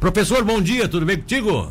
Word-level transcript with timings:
Professor, 0.00 0.42
bom 0.42 0.62
dia, 0.62 0.88
tudo 0.88 1.04
bem 1.04 1.18
contigo? 1.18 1.70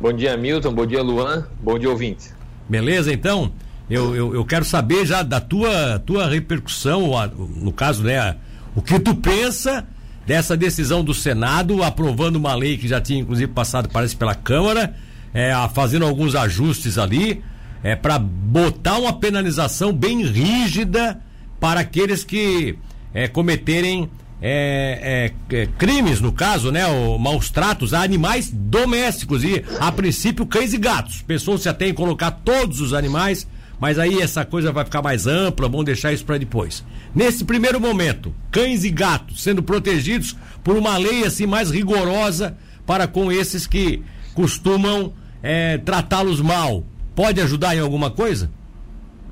Bom 0.00 0.12
dia, 0.12 0.36
Milton, 0.36 0.74
bom 0.74 0.84
dia, 0.84 1.00
Luan, 1.00 1.46
bom 1.62 1.78
dia, 1.78 1.88
ouvintes. 1.88 2.34
Beleza, 2.68 3.12
então? 3.12 3.52
Eu, 3.88 4.12
eu, 4.16 4.34
eu 4.34 4.44
quero 4.44 4.64
saber 4.64 5.06
já 5.06 5.22
da 5.22 5.40
tua, 5.40 6.00
tua 6.00 6.28
repercussão, 6.28 7.12
no 7.54 7.72
caso, 7.72 8.02
né, 8.02 8.34
o 8.74 8.82
que 8.82 8.98
tu 8.98 9.14
pensa 9.14 9.86
dessa 10.26 10.56
decisão 10.56 11.04
do 11.04 11.14
Senado 11.14 11.80
aprovando 11.84 12.34
uma 12.34 12.56
lei 12.56 12.76
que 12.76 12.88
já 12.88 13.00
tinha 13.00 13.20
inclusive 13.20 13.52
passado, 13.52 13.88
parece, 13.88 14.16
pela 14.16 14.34
Câmara, 14.34 14.92
é, 15.32 15.52
fazendo 15.72 16.04
alguns 16.04 16.34
ajustes 16.34 16.98
ali, 16.98 17.40
é, 17.84 17.94
para 17.94 18.18
botar 18.18 18.98
uma 18.98 19.12
penalização 19.12 19.92
bem 19.92 20.24
rígida 20.24 21.20
para 21.60 21.80
aqueles 21.80 22.24
que 22.24 22.76
é, 23.12 23.28
cometerem 23.28 24.10
é, 24.40 25.32
é, 25.50 25.56
é, 25.56 25.66
crimes, 25.78 26.20
no 26.20 26.32
caso, 26.32 26.70
né? 26.70 26.86
O, 26.86 27.18
maus 27.18 27.50
tratos 27.50 27.94
a 27.94 28.02
animais 28.02 28.50
domésticos 28.52 29.44
e, 29.44 29.64
a 29.78 29.90
princípio, 29.90 30.46
cães 30.46 30.72
e 30.72 30.78
gatos. 30.78 31.22
Pessoas 31.22 31.62
se 31.62 31.68
até 31.68 31.88
em 31.88 31.94
colocar 31.94 32.30
todos 32.30 32.80
os 32.80 32.92
animais, 32.92 33.46
mas 33.80 33.98
aí 33.98 34.20
essa 34.20 34.44
coisa 34.44 34.72
vai 34.72 34.84
ficar 34.84 35.02
mais 35.02 35.26
ampla, 35.26 35.68
vamos 35.68 35.86
deixar 35.86 36.12
isso 36.12 36.24
para 36.24 36.38
depois. 36.38 36.84
Nesse 37.14 37.44
primeiro 37.44 37.80
momento, 37.80 38.34
cães 38.50 38.84
e 38.84 38.90
gatos 38.90 39.42
sendo 39.42 39.62
protegidos 39.62 40.36
por 40.62 40.76
uma 40.76 40.96
lei 40.96 41.24
assim 41.24 41.46
mais 41.46 41.70
rigorosa 41.70 42.56
para 42.86 43.06
com 43.06 43.30
esses 43.32 43.66
que 43.66 44.02
costumam 44.34 45.12
é, 45.42 45.78
tratá-los 45.78 46.40
mal. 46.40 46.84
Pode 47.14 47.40
ajudar 47.40 47.76
em 47.76 47.80
alguma 47.80 48.10
coisa? 48.10 48.50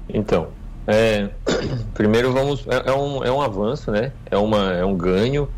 Então, 0.09 0.49
é, 0.87 1.29
primeiro 1.95 2.33
vamos 2.33 2.67
é, 2.67 2.91
é, 2.91 2.93
um, 2.93 3.25
é 3.25 3.31
um 3.31 3.41
avanço, 3.41 3.91
né? 3.91 4.13
É, 4.31 4.37
uma, 4.37 4.73
é 4.73 4.85
um 4.85 4.97
ganho, 4.97 5.49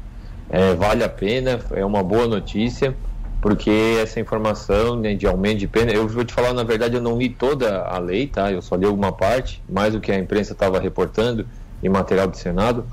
é, 0.50 0.74
vale 0.74 1.02
a 1.02 1.08
pena, 1.08 1.60
é 1.72 1.84
uma 1.84 2.02
boa 2.02 2.26
notícia, 2.26 2.94
porque 3.40 3.98
essa 4.00 4.20
informação 4.20 4.96
né, 4.96 5.14
de 5.14 5.26
aumento 5.26 5.58
de 5.58 5.66
pena, 5.66 5.92
eu 5.92 6.06
vou 6.06 6.24
te 6.24 6.32
falar, 6.32 6.52
na 6.52 6.62
verdade, 6.62 6.96
eu 6.96 7.00
não 7.00 7.16
li 7.16 7.30
toda 7.30 7.82
a 7.82 7.98
lei, 7.98 8.26
tá? 8.26 8.52
Eu 8.52 8.60
só 8.60 8.76
li 8.76 8.84
alguma 8.84 9.12
parte, 9.12 9.62
mais 9.68 9.92
do 9.94 10.00
que 10.00 10.12
a 10.12 10.18
imprensa 10.18 10.52
estava 10.52 10.78
reportando 10.78 11.46
em 11.82 11.88
material 11.88 12.26
do 12.26 12.36
Senado. 12.36 12.86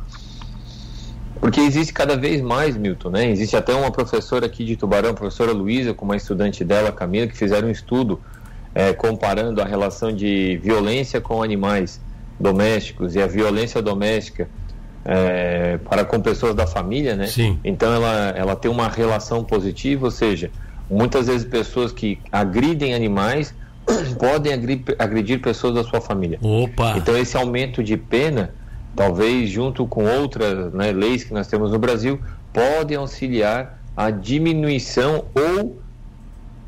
Porque 1.40 1.60
existe 1.60 1.92
cada 1.92 2.16
vez 2.16 2.40
mais, 2.42 2.78
Milton, 2.78 3.10
né? 3.10 3.30
Existe 3.30 3.58
até 3.58 3.74
uma 3.74 3.92
professora 3.92 4.46
aqui 4.46 4.64
de 4.64 4.76
Tubarão, 4.76 5.14
professora 5.14 5.52
Luísa, 5.52 5.94
com 5.94 6.06
uma 6.06 6.16
estudante 6.16 6.64
dela, 6.64 6.92
Camila, 6.92 7.28
que 7.28 7.36
fizeram 7.36 7.68
um 7.68 7.72
estudo 7.72 8.22
é, 8.76 8.94
comparando 8.94 9.62
a 9.62 9.66
relação 9.66 10.14
de 10.14 10.58
violência 10.58 11.20
com 11.20 11.42
animais 11.42 12.00
domésticos 12.42 13.16
e 13.16 13.22
a 13.22 13.28
violência 13.28 13.82
doméstica 13.82 14.50
é, 15.06 15.78
para 15.78 16.06
com 16.06 16.20
pessoas 16.20 16.56
da 16.56 16.68
família, 16.68 17.16
né? 17.16 17.28
Sim. 17.28 17.60
Então 17.64 17.94
ela, 17.94 18.34
ela 18.36 18.56
tem 18.56 18.70
uma 18.70 18.88
relação 18.88 19.44
positiva, 19.44 20.06
ou 20.06 20.12
seja, 20.12 20.52
muitas 20.90 21.28
vezes 21.28 21.46
pessoas 21.46 21.92
que 21.92 22.20
agridem 22.32 22.94
animais 22.94 23.54
podem 24.20 24.54
agredir 25.00 25.42
pessoas 25.42 25.76
da 25.76 25.84
sua 25.84 26.02
família. 26.02 26.40
Opa! 26.42 26.96
Então 26.98 27.18
esse 27.18 27.36
aumento 27.36 27.84
de 27.84 27.98
pena, 27.98 28.54
talvez 28.96 29.50
junto 29.50 29.88
com 29.88 30.06
outras 30.06 30.74
né, 30.74 30.92
leis 30.92 31.24
que 31.24 31.34
nós 31.34 31.48
temos 31.48 31.72
no 31.72 31.80
Brasil, 31.80 32.20
podem 32.54 32.98
auxiliar 32.98 33.80
a 33.96 34.10
diminuição 34.10 35.26
ou 35.34 35.80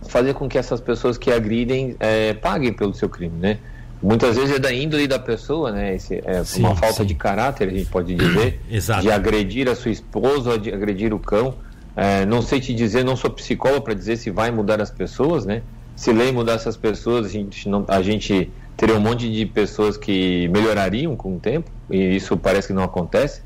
fazer 0.08 0.33
com 0.33 0.49
que 0.49 0.58
essas 0.58 0.81
pessoas 0.81 1.17
que 1.17 1.31
agridem 1.31 1.95
é, 1.99 2.33
paguem 2.33 2.73
pelo 2.73 2.93
seu 2.93 3.08
crime, 3.08 3.37
né? 3.39 3.59
Muitas 4.03 4.35
vezes 4.35 4.55
é 4.55 4.59
da 4.59 4.71
índole 4.73 5.07
da 5.07 5.17
pessoa, 5.17 5.71
né? 5.71 5.95
Esse, 5.95 6.21
é 6.25 6.43
sim, 6.43 6.59
uma 6.59 6.75
falta 6.75 6.97
sim. 6.97 7.05
de 7.05 7.15
caráter, 7.15 7.69
a 7.69 7.71
gente 7.71 7.89
pode 7.89 8.13
dizer, 8.13 8.59
de 9.01 9.09
agredir 9.09 9.69
a 9.69 9.75
sua 9.75 9.91
esposa, 9.91 10.59
de 10.59 10.71
agredir 10.71 11.13
o 11.13 11.19
cão. 11.19 11.55
É, 11.95 12.25
não 12.25 12.41
sei 12.41 12.59
te 12.59 12.73
dizer, 12.73 13.05
não 13.05 13.15
sou 13.15 13.29
psicólogo 13.29 13.81
para 13.81 13.93
dizer 13.93 14.17
se 14.17 14.29
vai 14.29 14.51
mudar 14.51 14.81
as 14.81 14.91
pessoas, 14.91 15.45
né? 15.45 15.61
Se 15.95 16.11
lei 16.11 16.31
mudar 16.31 16.53
essas 16.53 16.75
pessoas, 16.75 17.27
a 17.27 17.29
gente, 17.29 17.69
não, 17.69 17.85
a 17.87 18.01
gente 18.01 18.51
teria 18.75 18.95
um 18.95 18.99
monte 18.99 19.31
de 19.31 19.45
pessoas 19.45 19.95
que 19.95 20.47
melhorariam 20.49 21.15
com 21.15 21.36
o 21.36 21.39
tempo, 21.39 21.71
e 21.89 22.15
isso 22.15 22.36
parece 22.36 22.67
que 22.67 22.73
não 22.73 22.83
acontece. 22.83 23.42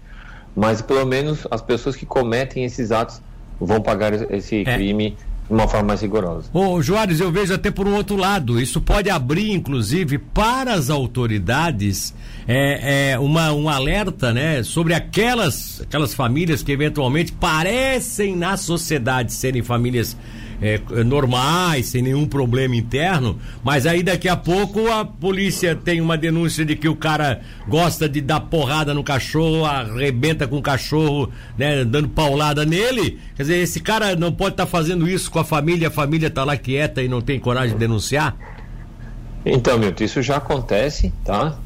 Mas 0.56 0.82
pelo 0.82 1.06
menos 1.06 1.46
as 1.52 1.62
pessoas 1.62 1.96
que 1.96 2.06
cometem 2.06 2.64
esses 2.64 2.92
atos 2.92 3.22
vão 3.60 3.82
pagar 3.82 4.14
esse 4.32 4.62
é. 4.62 4.76
crime 4.76 5.16
de 5.48 5.54
uma 5.54 5.68
forma 5.68 5.88
mais 5.88 6.02
rigorosa. 6.02 6.50
Ô, 6.54 6.82
Joares, 6.82 7.20
eu 7.20 7.32
vejo 7.32 7.54
até 7.54 7.72
por 7.72 7.88
um 7.88 7.96
outro 7.96 8.18
lado. 8.18 8.60
Isso 8.60 8.82
pode 8.82 9.10
abrir, 9.10 9.52
inclusive, 9.52 10.18
para 10.18 10.74
as 10.74 10.90
autoridades 10.90 12.14
é, 12.48 13.12
é, 13.12 13.20
uma, 13.20 13.54
um 13.54 13.70
alerta 13.70 14.34
né, 14.34 14.62
sobre 14.62 14.94
aquelas, 14.94 15.82
aquelas 15.82 16.14
famílias 16.14 16.62
que 16.62 16.72
eventualmente 16.72 17.32
parecem 17.32 18.36
na 18.36 18.58
sociedade 18.58 19.34
serem 19.34 19.64
famílias 19.64 20.18
é, 20.62 20.80
normais, 21.04 21.88
sem 21.88 22.02
nenhum 22.02 22.26
problema 22.26 22.76
interno, 22.76 23.40
mas 23.64 23.86
aí 23.86 24.02
daqui 24.02 24.28
a 24.28 24.36
pouco 24.36 24.92
a 24.92 25.06
polícia 25.06 25.76
tem 25.76 26.02
uma 26.02 26.18
denúncia 26.18 26.66
de 26.66 26.76
que 26.76 26.88
o 26.88 26.96
cara 26.96 27.42
gosta 27.68 28.10
de 28.10 28.22
dar 28.22 28.40
porrada 28.42 28.94
no 28.94 29.04
cachorro, 29.04 29.66
arrebenta 29.66 30.48
com 30.48 30.58
o 30.58 30.62
cachorro, 30.62 31.32
né, 31.58 31.86
dando 31.86 32.10
paulada 32.10 32.66
nele. 32.66 33.20
Quer 33.36 33.44
dizer, 33.44 33.58
esse 33.58 33.80
cara 33.80 34.16
não 34.16 34.32
pode 34.32 34.54
estar 34.54 34.66
tá 34.66 34.72
fazendo 34.72 35.08
isso 35.08 35.30
com 35.30 35.40
a 35.40 35.46
família, 35.46 35.90
a 35.90 35.92
família 35.92 36.28
está 36.28 36.44
lá 36.44 36.58
quieta 36.58 37.02
e 37.02 37.08
não 37.08 37.22
tem 37.22 37.40
coragem 37.40 37.74
de 37.74 37.80
denunciar? 37.80 38.36
Então, 39.46 39.78
Milton, 39.78 40.04
isso 40.04 40.22
já 40.22 40.38
acontece, 40.38 41.14
tá? 41.24 41.58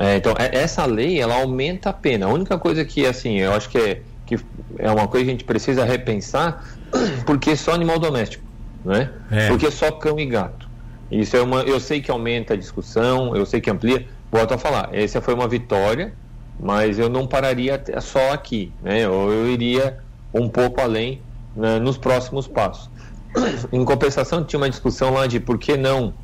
É, 0.00 0.16
então, 0.16 0.34
é, 0.38 0.56
essa 0.56 0.84
lei, 0.86 1.20
ela 1.20 1.40
aumenta 1.40 1.90
a 1.90 1.92
pena. 1.92 2.26
A 2.26 2.28
única 2.30 2.58
coisa 2.58 2.84
que, 2.84 3.06
assim, 3.06 3.38
eu 3.38 3.52
acho 3.52 3.68
que 3.68 3.78
é, 3.78 4.02
que 4.26 4.38
é 4.78 4.90
uma 4.90 5.06
coisa 5.06 5.24
que 5.24 5.30
a 5.30 5.34
gente 5.34 5.44
precisa 5.44 5.84
repensar 5.84 6.64
porque 7.26 7.56
só 7.56 7.72
animal 7.72 7.98
doméstico, 7.98 8.44
né? 8.84 9.10
É. 9.30 9.48
Porque 9.48 9.70
só 9.70 9.90
cão 9.92 10.18
e 10.18 10.26
gato. 10.26 10.68
Isso 11.10 11.36
é 11.36 11.42
uma, 11.42 11.62
eu 11.62 11.80
sei 11.80 12.00
que 12.00 12.10
aumenta 12.10 12.54
a 12.54 12.56
discussão, 12.56 13.34
eu 13.34 13.44
sei 13.44 13.60
que 13.60 13.70
amplia. 13.70 14.06
Volto 14.30 14.54
a 14.54 14.58
falar, 14.58 14.90
essa 14.92 15.20
foi 15.20 15.34
uma 15.34 15.48
vitória, 15.48 16.14
mas 16.58 16.98
eu 16.98 17.08
não 17.08 17.26
pararia 17.26 17.82
só 18.00 18.32
aqui, 18.32 18.72
né? 18.80 19.08
Ou 19.08 19.32
eu 19.32 19.50
iria 19.50 19.98
um 20.32 20.48
pouco 20.48 20.80
além 20.80 21.20
né, 21.56 21.80
nos 21.80 21.98
próximos 21.98 22.46
passos. 22.46 22.88
Em 23.72 23.84
compensação, 23.84 24.44
tinha 24.44 24.58
uma 24.58 24.70
discussão 24.70 25.12
lá 25.12 25.26
de 25.26 25.40
por 25.40 25.58
que 25.58 25.76
não 25.76 26.14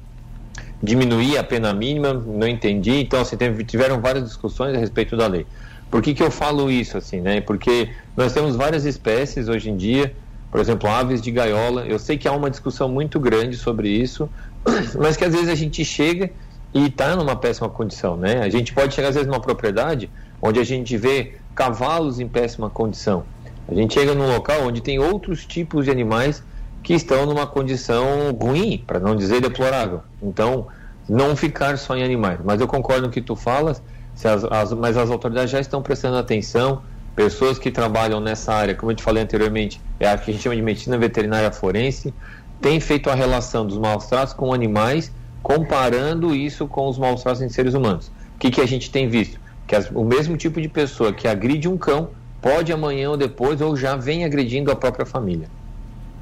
diminuir 0.81 1.37
a 1.39 1.43
pena 1.43 1.73
mínima, 1.73 2.13
não 2.13 2.47
entendi. 2.47 3.01
Então, 3.01 3.21
assim, 3.21 3.37
tiveram 3.67 4.01
várias 4.01 4.25
discussões 4.25 4.77
a 4.77 4.79
respeito 4.79 5.17
da 5.17 5.27
lei. 5.27 5.47
Por 5.91 6.03
que, 6.03 6.15
que 6.15 6.23
eu 6.23 6.31
falo 6.31 6.71
isso, 6.71 6.97
assim, 6.97 7.21
né? 7.21 7.41
Porque 7.41 7.91
nós 8.17 8.33
temos 8.33 8.57
várias 8.57 8.85
espécies 8.85 9.49
hoje 9.49 9.71
em 9.71 9.77
dia 9.77 10.15
por 10.51 10.61
exemplo, 10.61 10.89
aves 10.89 11.21
de 11.21 11.31
gaiola. 11.31 11.87
Eu 11.87 11.99
sei 11.99 12.17
que 12.17 12.27
há 12.29 12.33
uma 12.33 12.51
discussão 12.51 12.89
muito 12.89 13.19
grande 13.21 13.57
sobre 13.57 13.89
isso, 13.89 14.29
mas 15.01 15.17
que 15.17 15.25
às 15.25 15.33
vezes 15.33 15.49
a 15.49 15.55
gente 15.55 15.85
chega 15.85 16.31
e 16.73 16.87
está 16.87 17.17
numa 17.17 17.37
péssima 17.37 17.69
condição, 17.69 18.17
né? 18.17 18.41
A 18.43 18.49
gente 18.49 18.73
pode 18.73 18.95
chegar 18.95 19.09
às 19.09 19.15
vezes 19.15 19.29
numa 19.29 19.41
propriedade 19.41 20.11
onde 20.41 20.61
a 20.61 20.65
gente 20.65 20.97
vê 20.97 21.37
cavalos 21.55 22.21
em 22.21 22.29
péssima 22.29 22.69
condição. 22.69 23.25
A 23.69 23.75
gente 23.75 23.95
chega 23.95 24.15
num 24.15 24.29
local 24.29 24.63
onde 24.63 24.81
tem 24.81 24.99
outros 24.99 25.45
tipos 25.45 25.87
de 25.87 25.91
animais 25.91 26.43
que 26.83 26.95
estão 26.95 27.27
numa 27.27 27.47
condição 27.47 28.31
ruim, 28.31 28.83
para 28.87 29.01
não 29.01 29.17
dizer 29.17 29.41
deplorável. 29.41 30.03
Então, 30.23 30.69
não 31.09 31.35
ficar 31.35 31.77
só 31.79 31.97
em 31.97 32.05
animais. 32.05 32.39
Mas 32.45 32.61
eu 32.61 32.69
concordo 32.69 33.03
com 33.03 33.09
o 33.09 33.13
que 33.13 33.21
tu 33.21 33.35
falas, 33.35 33.83
as, 34.25 34.45
as, 34.45 34.73
mas 34.73 34.97
as 34.97 35.11
autoridades 35.11 35.51
já 35.51 35.61
estão 35.61 35.83
prestando 35.83 36.17
atenção 36.17 36.83
pessoas 37.17 37.59
que 37.59 37.71
trabalham 37.71 38.21
nessa 38.21 38.53
área, 38.53 38.75
como 38.75 38.93
eu 38.93 38.97
te 38.97 39.03
falei 39.03 39.23
anteriormente, 39.23 39.81
é 39.99 40.07
a 40.07 40.19
que 40.19 40.31
a 40.31 40.35
gente 40.35 40.43
chama 40.43 40.55
de 40.55 40.61
medicina 40.61 40.99
veterinária 40.99 41.51
forense, 41.51 42.13
tem 42.61 42.79
feito 42.79 43.09
a 43.09 43.15
relação 43.15 43.67
dos 43.67 43.79
maus 43.79 44.07
tratos 44.07 44.35
com 44.35 44.53
animais, 44.53 45.11
comparando 45.43 46.35
isso 46.35 46.69
com 46.69 46.87
os 46.87 46.99
maus 46.99 47.23
tratos 47.23 47.41
em 47.41 47.49
seres 47.49 47.73
humanos. 47.73 48.09
O 48.35 48.39
que, 48.39 48.51
que 48.51 48.61
a 48.61 48.67
gente 48.67 48.91
tem 48.91 49.09
visto? 49.09 49.41
Que 49.67 49.75
as, 49.75 49.91
o 49.91 50.05
mesmo 50.05 50.37
tipo 50.37 50.61
de 50.61 50.69
pessoa 50.69 51.13
que 51.13 51.27
agride 51.27 51.67
um 51.67 51.79
cão 51.79 52.11
pode 52.43 52.71
amanhã 52.71 53.11
ou 53.11 53.17
depois 53.17 53.61
ou 53.63 53.75
já 53.75 53.97
vem 53.97 54.25
agredindo 54.25 54.71
a 54.71 54.77
própria 54.77 55.07
família. 55.07 55.49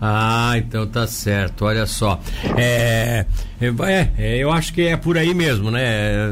Ah, 0.01 0.55
então 0.57 0.87
tá 0.87 1.07
certo, 1.07 1.65
olha 1.65 1.87
só. 1.87 2.21
É, 2.57 3.25
é, 3.61 4.09
é, 4.19 4.37
eu 4.39 4.53
acho 4.53 4.73
que 4.73 4.83
é 4.83 4.97
por 4.97 5.17
aí 5.17 5.33
mesmo, 5.33 5.71
né? 5.71 6.29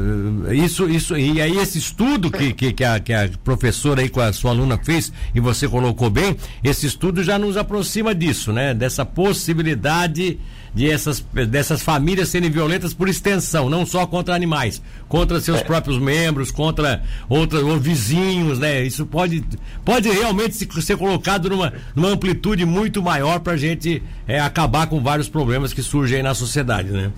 Isso, 0.52 0.88
isso, 0.88 1.16
e 1.16 1.40
aí 1.40 1.56
esse 1.56 1.78
estudo 1.78 2.31
que, 2.31 2.52
que, 2.52 2.72
que, 2.72 2.84
a, 2.84 3.00
que 3.00 3.12
a 3.12 3.31
professora 3.42 4.02
aí 4.02 4.08
com 4.08 4.20
a 4.20 4.32
sua 4.32 4.50
aluna 4.50 4.78
fez, 4.82 5.12
e 5.34 5.40
você 5.40 5.69
colocou 5.69 6.10
bem, 6.10 6.37
esse 6.62 6.87
estudo 6.87 7.22
já 7.22 7.38
nos 7.38 7.56
aproxima 7.56 8.14
disso, 8.14 8.52
né? 8.52 8.75
Dessa 8.75 9.06
possibilidade 9.06 10.38
de 10.74 10.90
essas, 10.90 11.20
dessas 11.48 11.82
famílias 11.82 12.28
serem 12.28 12.50
violentas 12.50 12.94
por 12.94 13.08
extensão, 13.08 13.69
não 13.69 13.84
só 13.84 14.06
contra 14.06 14.34
animais, 14.34 14.80
contra 15.08 15.40
seus 15.40 15.60
é. 15.60 15.64
próprios 15.64 15.98
membros, 15.98 16.50
contra 16.50 17.02
outros 17.28 17.62
ou 17.62 17.78
vizinhos, 17.78 18.58
né? 18.58 18.82
Isso 18.82 19.04
pode, 19.04 19.44
pode 19.84 20.10
realmente 20.10 20.54
ser 20.82 20.96
colocado 20.96 21.50
numa, 21.50 21.72
numa 21.94 22.08
amplitude 22.08 22.64
muito 22.64 23.02
maior 23.02 23.40
para 23.40 23.52
a 23.52 23.56
gente 23.56 24.02
é, 24.26 24.40
acabar 24.40 24.86
com 24.86 25.02
vários 25.02 25.28
problemas 25.28 25.72
que 25.72 25.82
surgem 25.82 26.19
aí 26.19 26.22
na 26.22 26.34
sociedade, 26.34 26.90
né? 26.90 27.12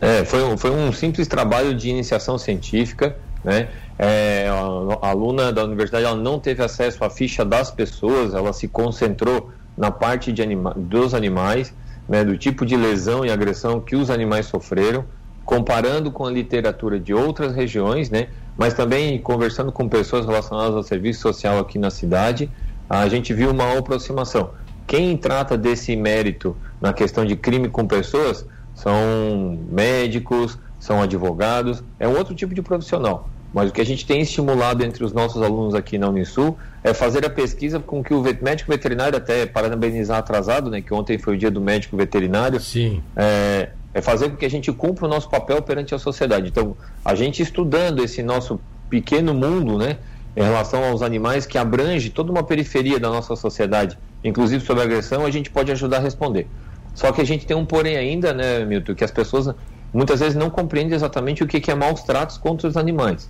É, 0.00 0.24
foi 0.24 0.42
um, 0.42 0.58
foi 0.58 0.70
um 0.70 0.92
simples 0.92 1.26
trabalho 1.26 1.74
de 1.74 1.88
iniciação 1.88 2.36
científica, 2.36 3.16
né? 3.42 3.68
É, 3.98 4.48
a, 4.48 5.06
a 5.06 5.10
aluna 5.10 5.52
da 5.52 5.64
universidade 5.64 6.04
ela 6.04 6.16
não 6.16 6.38
teve 6.38 6.62
acesso 6.62 7.02
à 7.04 7.10
ficha 7.10 7.44
das 7.44 7.70
pessoas, 7.70 8.34
ela 8.34 8.52
se 8.52 8.68
concentrou 8.68 9.50
na 9.76 9.90
parte 9.90 10.32
de 10.32 10.42
anima 10.42 10.74
dos 10.76 11.14
animais, 11.14 11.72
né, 12.10 12.24
do 12.24 12.36
tipo 12.36 12.66
de 12.66 12.76
lesão 12.76 13.24
e 13.24 13.30
agressão 13.30 13.80
que 13.80 13.94
os 13.94 14.10
animais 14.10 14.46
sofreram, 14.46 15.04
comparando 15.44 16.10
com 16.10 16.26
a 16.26 16.30
literatura 16.30 16.98
de 16.98 17.14
outras 17.14 17.54
regiões, 17.54 18.10
né, 18.10 18.26
mas 18.58 18.74
também 18.74 19.16
conversando 19.20 19.70
com 19.70 19.88
pessoas 19.88 20.26
relacionadas 20.26 20.74
ao 20.74 20.82
serviço 20.82 21.20
social 21.20 21.60
aqui 21.60 21.78
na 21.78 21.88
cidade, 21.88 22.50
a 22.88 23.08
gente 23.08 23.32
viu 23.32 23.52
uma 23.52 23.78
aproximação. 23.78 24.50
Quem 24.88 25.16
trata 25.16 25.56
desse 25.56 25.94
mérito 25.94 26.56
na 26.80 26.92
questão 26.92 27.24
de 27.24 27.36
crime 27.36 27.68
com 27.68 27.86
pessoas 27.86 28.44
são 28.74 29.60
médicos, 29.70 30.58
são 30.80 31.00
advogados, 31.00 31.80
é 31.96 32.08
um 32.08 32.18
outro 32.18 32.34
tipo 32.34 32.52
de 32.52 32.60
profissional. 32.60 33.30
Mas 33.52 33.70
o 33.70 33.72
que 33.72 33.80
a 33.80 33.84
gente 33.84 34.06
tem 34.06 34.20
estimulado 34.20 34.84
entre 34.84 35.02
os 35.04 35.12
nossos 35.12 35.42
alunos 35.42 35.74
aqui 35.74 35.98
na 35.98 36.08
Unisul 36.08 36.56
é 36.84 36.94
fazer 36.94 37.24
a 37.24 37.30
pesquisa 37.30 37.80
com 37.80 38.02
que 38.02 38.14
o 38.14 38.22
médico 38.22 38.70
veterinário, 38.70 39.16
até 39.18 39.44
parabenizar 39.44 40.18
atrasado, 40.18 40.70
né, 40.70 40.80
que 40.80 40.94
ontem 40.94 41.18
foi 41.18 41.34
o 41.34 41.36
dia 41.36 41.50
do 41.50 41.60
médico 41.60 41.96
veterinário, 41.96 42.60
Sim. 42.60 43.02
É, 43.16 43.70
é 43.92 44.00
fazer 44.00 44.30
com 44.30 44.36
que 44.36 44.46
a 44.46 44.50
gente 44.50 44.72
cumpra 44.72 45.06
o 45.06 45.08
nosso 45.08 45.28
papel 45.28 45.60
perante 45.62 45.94
a 45.94 45.98
sociedade. 45.98 46.48
Então, 46.48 46.76
a 47.04 47.14
gente 47.14 47.42
estudando 47.42 48.04
esse 48.04 48.22
nosso 48.22 48.60
pequeno 48.88 49.34
mundo, 49.34 49.76
né, 49.76 49.98
em 50.36 50.42
relação 50.42 50.84
aos 50.84 51.02
animais 51.02 51.44
que 51.44 51.58
abrange 51.58 52.10
toda 52.10 52.30
uma 52.30 52.44
periferia 52.44 53.00
da 53.00 53.08
nossa 53.08 53.34
sociedade, 53.34 53.98
inclusive 54.22 54.64
sobre 54.64 54.84
agressão, 54.84 55.26
a 55.26 55.30
gente 55.30 55.50
pode 55.50 55.72
ajudar 55.72 55.96
a 55.96 56.00
responder. 56.00 56.46
Só 56.94 57.10
que 57.10 57.20
a 57.20 57.24
gente 57.24 57.46
tem 57.46 57.56
um 57.56 57.64
porém 57.64 57.96
ainda, 57.96 58.32
né, 58.32 58.64
Milton, 58.64 58.94
que 58.94 59.04
as 59.04 59.10
pessoas 59.10 59.52
muitas 59.92 60.20
vezes 60.20 60.36
não 60.36 60.50
compreendem 60.50 60.94
exatamente 60.94 61.42
o 61.42 61.48
que 61.48 61.68
é 61.68 61.74
maus 61.74 62.02
tratos 62.02 62.38
contra 62.38 62.68
os 62.68 62.76
animais. 62.76 63.28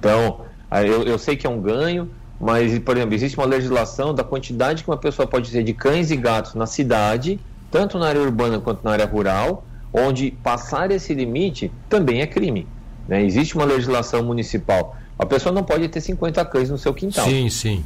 Então, 0.00 0.40
eu, 0.84 1.04
eu 1.04 1.18
sei 1.18 1.36
que 1.36 1.46
é 1.46 1.50
um 1.50 1.60
ganho, 1.60 2.10
mas, 2.40 2.76
por 2.78 2.96
exemplo, 2.96 3.14
existe 3.14 3.36
uma 3.36 3.46
legislação 3.46 4.14
da 4.14 4.24
quantidade 4.24 4.82
que 4.82 4.90
uma 4.90 4.96
pessoa 4.96 5.28
pode 5.28 5.50
ter 5.50 5.62
de 5.62 5.74
cães 5.74 6.10
e 6.10 6.16
gatos 6.16 6.54
na 6.54 6.66
cidade, 6.66 7.38
tanto 7.70 7.98
na 7.98 8.08
área 8.08 8.20
urbana 8.20 8.58
quanto 8.58 8.82
na 8.82 8.92
área 8.92 9.04
rural, 9.04 9.64
onde 9.92 10.30
passar 10.30 10.90
esse 10.90 11.12
limite 11.12 11.70
também 11.88 12.22
é 12.22 12.26
crime. 12.26 12.66
Né? 13.06 13.22
Existe 13.24 13.54
uma 13.54 13.64
legislação 13.64 14.24
municipal. 14.24 14.96
A 15.18 15.26
pessoa 15.26 15.54
não 15.54 15.62
pode 15.62 15.86
ter 15.88 16.00
50 16.00 16.42
cães 16.46 16.70
no 16.70 16.78
seu 16.78 16.94
quintal. 16.94 17.26
Sim, 17.26 17.50
sim. 17.50 17.84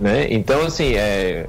Né? 0.00 0.32
Então, 0.32 0.64
assim, 0.64 0.94
é, 0.94 1.46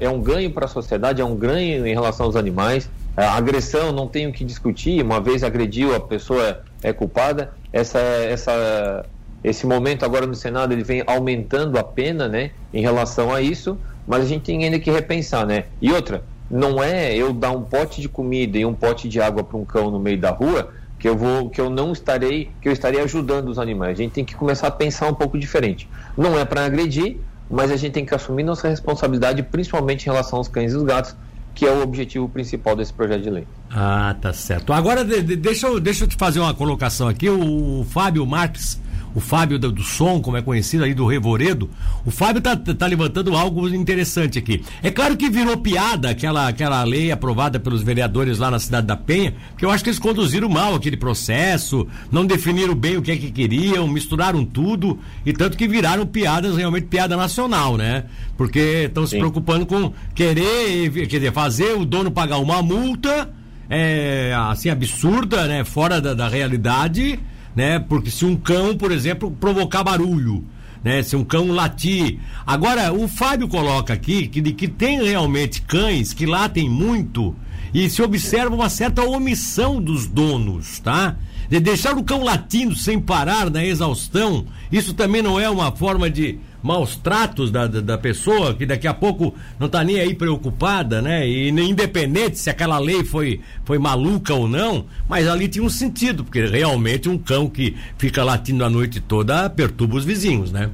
é 0.00 0.10
um 0.10 0.20
ganho 0.20 0.50
para 0.50 0.66
a 0.66 0.68
sociedade, 0.68 1.22
é 1.22 1.24
um 1.24 1.34
ganho 1.34 1.86
em 1.86 1.94
relação 1.94 2.26
aos 2.26 2.36
animais. 2.36 2.90
A 3.16 3.36
agressão, 3.36 3.92
não 3.92 4.06
tenho 4.06 4.30
que 4.30 4.44
discutir, 4.44 5.02
uma 5.02 5.20
vez 5.20 5.42
agrediu, 5.42 5.94
a 5.94 6.00
pessoa 6.00 6.62
é 6.82 6.92
culpada. 6.92 7.52
Essa, 7.72 7.98
essa, 7.98 9.04
esse 9.42 9.66
momento 9.66 10.04
agora 10.04 10.26
no 10.26 10.34
Senado, 10.34 10.72
ele 10.72 10.84
vem 10.84 11.02
aumentando 11.06 11.78
a 11.78 11.84
pena, 11.84 12.28
né, 12.28 12.50
em 12.72 12.82
relação 12.82 13.32
a 13.32 13.40
isso, 13.40 13.78
mas 14.06 14.22
a 14.24 14.26
gente 14.26 14.42
tem 14.42 14.64
ainda 14.64 14.78
que 14.78 14.90
repensar, 14.90 15.46
né? 15.46 15.64
E 15.80 15.92
outra, 15.92 16.24
não 16.50 16.82
é 16.82 17.14
eu 17.14 17.32
dar 17.32 17.50
um 17.50 17.62
pote 17.62 18.00
de 18.00 18.08
comida 18.08 18.58
e 18.58 18.66
um 18.66 18.74
pote 18.74 19.08
de 19.08 19.20
água 19.20 19.42
para 19.42 19.56
um 19.56 19.64
cão 19.64 19.90
no 19.90 19.98
meio 19.98 20.18
da 20.18 20.30
rua 20.30 20.70
que 20.98 21.08
eu 21.08 21.16
vou 21.16 21.50
que 21.50 21.60
eu 21.60 21.68
não 21.68 21.92
estarei 21.92 22.50
que 22.60 22.68
eu 22.68 22.72
estarei 22.72 23.00
ajudando 23.00 23.48
os 23.48 23.58
animais. 23.58 23.98
A 23.98 24.02
gente 24.02 24.12
tem 24.12 24.24
que 24.24 24.36
começar 24.36 24.68
a 24.68 24.70
pensar 24.70 25.08
um 25.08 25.14
pouco 25.14 25.38
diferente. 25.38 25.88
Não 26.16 26.38
é 26.38 26.44
para 26.44 26.64
agredir, 26.64 27.16
mas 27.50 27.70
a 27.70 27.76
gente 27.76 27.92
tem 27.92 28.04
que 28.04 28.14
assumir 28.14 28.44
nossa 28.44 28.68
responsabilidade, 28.68 29.42
principalmente 29.42 30.02
em 30.02 30.10
relação 30.10 30.38
aos 30.38 30.46
cães 30.46 30.72
e 30.72 30.76
os 30.76 30.82
gatos, 30.82 31.16
que 31.54 31.66
é 31.66 31.70
o 31.70 31.82
objetivo 31.82 32.28
principal 32.28 32.74
desse 32.74 32.92
projeto 32.92 33.22
de 33.22 33.30
lei. 33.30 33.46
Ah, 33.70 34.16
tá 34.20 34.32
certo. 34.32 34.72
Agora, 34.72 35.04
de, 35.04 35.22
de, 35.22 35.36
deixa, 35.36 35.66
eu, 35.66 35.78
deixa 35.78 36.04
eu 36.04 36.08
te 36.08 36.16
fazer 36.16 36.40
uma 36.40 36.54
colocação 36.54 37.08
aqui. 37.08 37.28
O, 37.28 37.80
o 37.80 37.84
Fábio 37.84 38.26
Marques 38.26 38.80
o 39.14 39.20
Fábio 39.20 39.58
do, 39.58 39.70
do, 39.70 39.82
Som, 39.82 40.20
como 40.20 40.36
é 40.36 40.42
conhecido 40.42 40.84
aí 40.84 40.94
do 40.94 41.06
Revoredo, 41.06 41.68
o 42.04 42.10
Fábio 42.10 42.40
tá, 42.40 42.56
tá 42.56 42.86
levantando 42.86 43.36
algo 43.36 43.68
interessante 43.68 44.38
aqui. 44.38 44.62
É 44.82 44.90
claro 44.90 45.16
que 45.16 45.28
virou 45.28 45.56
piada 45.56 46.10
aquela, 46.10 46.48
aquela 46.48 46.82
lei 46.84 47.12
aprovada 47.12 47.60
pelos 47.60 47.82
vereadores 47.82 48.38
lá 48.38 48.50
na 48.50 48.58
cidade 48.58 48.86
da 48.86 48.96
Penha, 48.96 49.34
porque 49.50 49.64
eu 49.64 49.70
acho 49.70 49.84
que 49.84 49.90
eles 49.90 49.98
conduziram 49.98 50.48
mal 50.48 50.74
aquele 50.74 50.96
processo, 50.96 51.86
não 52.10 52.24
definiram 52.26 52.74
bem 52.74 52.96
o 52.96 53.02
que 53.02 53.12
é 53.12 53.16
que 53.16 53.30
queriam, 53.30 53.86
misturaram 53.86 54.44
tudo, 54.44 54.98
e 55.24 55.32
tanto 55.32 55.56
que 55.56 55.68
viraram 55.68 56.06
piadas, 56.06 56.56
realmente 56.56 56.86
piada 56.86 57.16
nacional, 57.16 57.76
né? 57.76 58.04
Porque 58.36 58.86
estão 58.86 59.06
se 59.06 59.16
preocupando 59.18 59.66
com 59.66 59.92
querer, 60.14 60.90
quer 61.06 61.18
dizer, 61.18 61.32
fazer 61.32 61.76
o 61.76 61.84
dono 61.84 62.10
pagar 62.10 62.38
uma 62.38 62.62
multa, 62.62 63.30
é, 63.68 64.34
assim, 64.50 64.68
absurda, 64.68 65.46
né? 65.46 65.64
Fora 65.64 66.00
da, 66.00 66.14
da 66.14 66.28
realidade, 66.28 67.18
né? 67.54 67.78
Porque 67.78 68.10
se 68.10 68.24
um 68.24 68.36
cão, 68.36 68.76
por 68.76 68.90
exemplo, 68.90 69.30
provocar 69.30 69.84
barulho, 69.84 70.44
né? 70.82 71.02
Se 71.02 71.16
um 71.16 71.24
cão 71.24 71.48
latir. 71.48 72.18
Agora, 72.46 72.92
o 72.92 73.06
Fábio 73.06 73.48
coloca 73.48 73.92
aqui 73.92 74.26
que, 74.26 74.40
que 74.52 74.68
tem 74.68 75.02
realmente 75.02 75.62
cães 75.62 76.12
que 76.12 76.26
latem 76.26 76.68
muito 76.68 77.34
e 77.72 77.88
se 77.88 78.02
observa 78.02 78.54
uma 78.54 78.68
certa 78.68 79.02
omissão 79.02 79.80
dos 79.80 80.06
donos, 80.06 80.78
tá? 80.80 81.16
De 81.48 81.60
deixar 81.60 81.96
o 81.96 82.04
cão 82.04 82.22
latindo 82.22 82.76
sem 82.76 83.00
parar 83.00 83.50
na 83.50 83.64
exaustão, 83.64 84.46
isso 84.70 84.94
também 84.94 85.22
não 85.22 85.38
é 85.38 85.48
uma 85.48 85.72
forma 85.72 86.08
de 86.10 86.38
maus 86.62 86.96
tratos 86.96 87.50
da, 87.50 87.66
da, 87.66 87.80
da, 87.80 87.98
pessoa, 87.98 88.54
que 88.54 88.64
daqui 88.64 88.86
a 88.86 88.94
pouco 88.94 89.34
não 89.58 89.66
está 89.66 89.82
nem 89.82 89.98
aí 89.98 90.14
preocupada, 90.14 91.02
né? 91.02 91.26
E 91.26 91.48
independente 91.48 92.38
se 92.38 92.48
aquela 92.48 92.78
lei 92.78 93.04
foi, 93.04 93.40
foi 93.64 93.78
maluca 93.78 94.32
ou 94.32 94.46
não, 94.46 94.86
mas 95.08 95.26
ali 95.26 95.48
tinha 95.48 95.64
um 95.64 95.70
sentido, 95.70 96.24
porque 96.24 96.46
realmente 96.46 97.08
um 97.08 97.18
cão 97.18 97.48
que 97.48 97.76
fica 97.98 98.22
latindo 98.22 98.64
a 98.64 98.70
noite 98.70 99.00
toda 99.00 99.50
perturba 99.50 99.96
os 99.96 100.04
vizinhos, 100.04 100.52
né? 100.52 100.70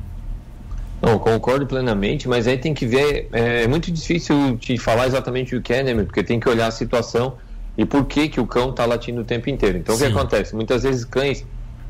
Não, 1.00 1.18
concordo 1.18 1.64
plenamente, 1.66 2.28
mas 2.28 2.46
aí 2.48 2.58
tem 2.58 2.74
que 2.74 2.84
ver, 2.84 3.28
é, 3.32 3.62
é 3.62 3.68
muito 3.68 3.90
difícil 3.90 4.56
te 4.58 4.76
falar 4.76 5.06
exatamente 5.06 5.54
o 5.54 5.62
que 5.62 5.72
é, 5.72 5.82
né, 5.82 6.02
porque 6.02 6.24
tem 6.24 6.40
que 6.40 6.48
olhar 6.48 6.66
a 6.66 6.72
situação 6.72 7.34
e 7.76 7.84
por 7.84 8.04
que 8.06 8.28
que 8.28 8.40
o 8.40 8.46
cão 8.46 8.70
está 8.70 8.84
latindo 8.84 9.20
o 9.20 9.24
tempo 9.24 9.48
inteiro. 9.48 9.78
Então 9.78 9.94
Sim. 9.94 10.04
o 10.04 10.06
que 10.06 10.12
acontece? 10.12 10.54
Muitas 10.56 10.82
vezes 10.82 11.04
cães 11.04 11.46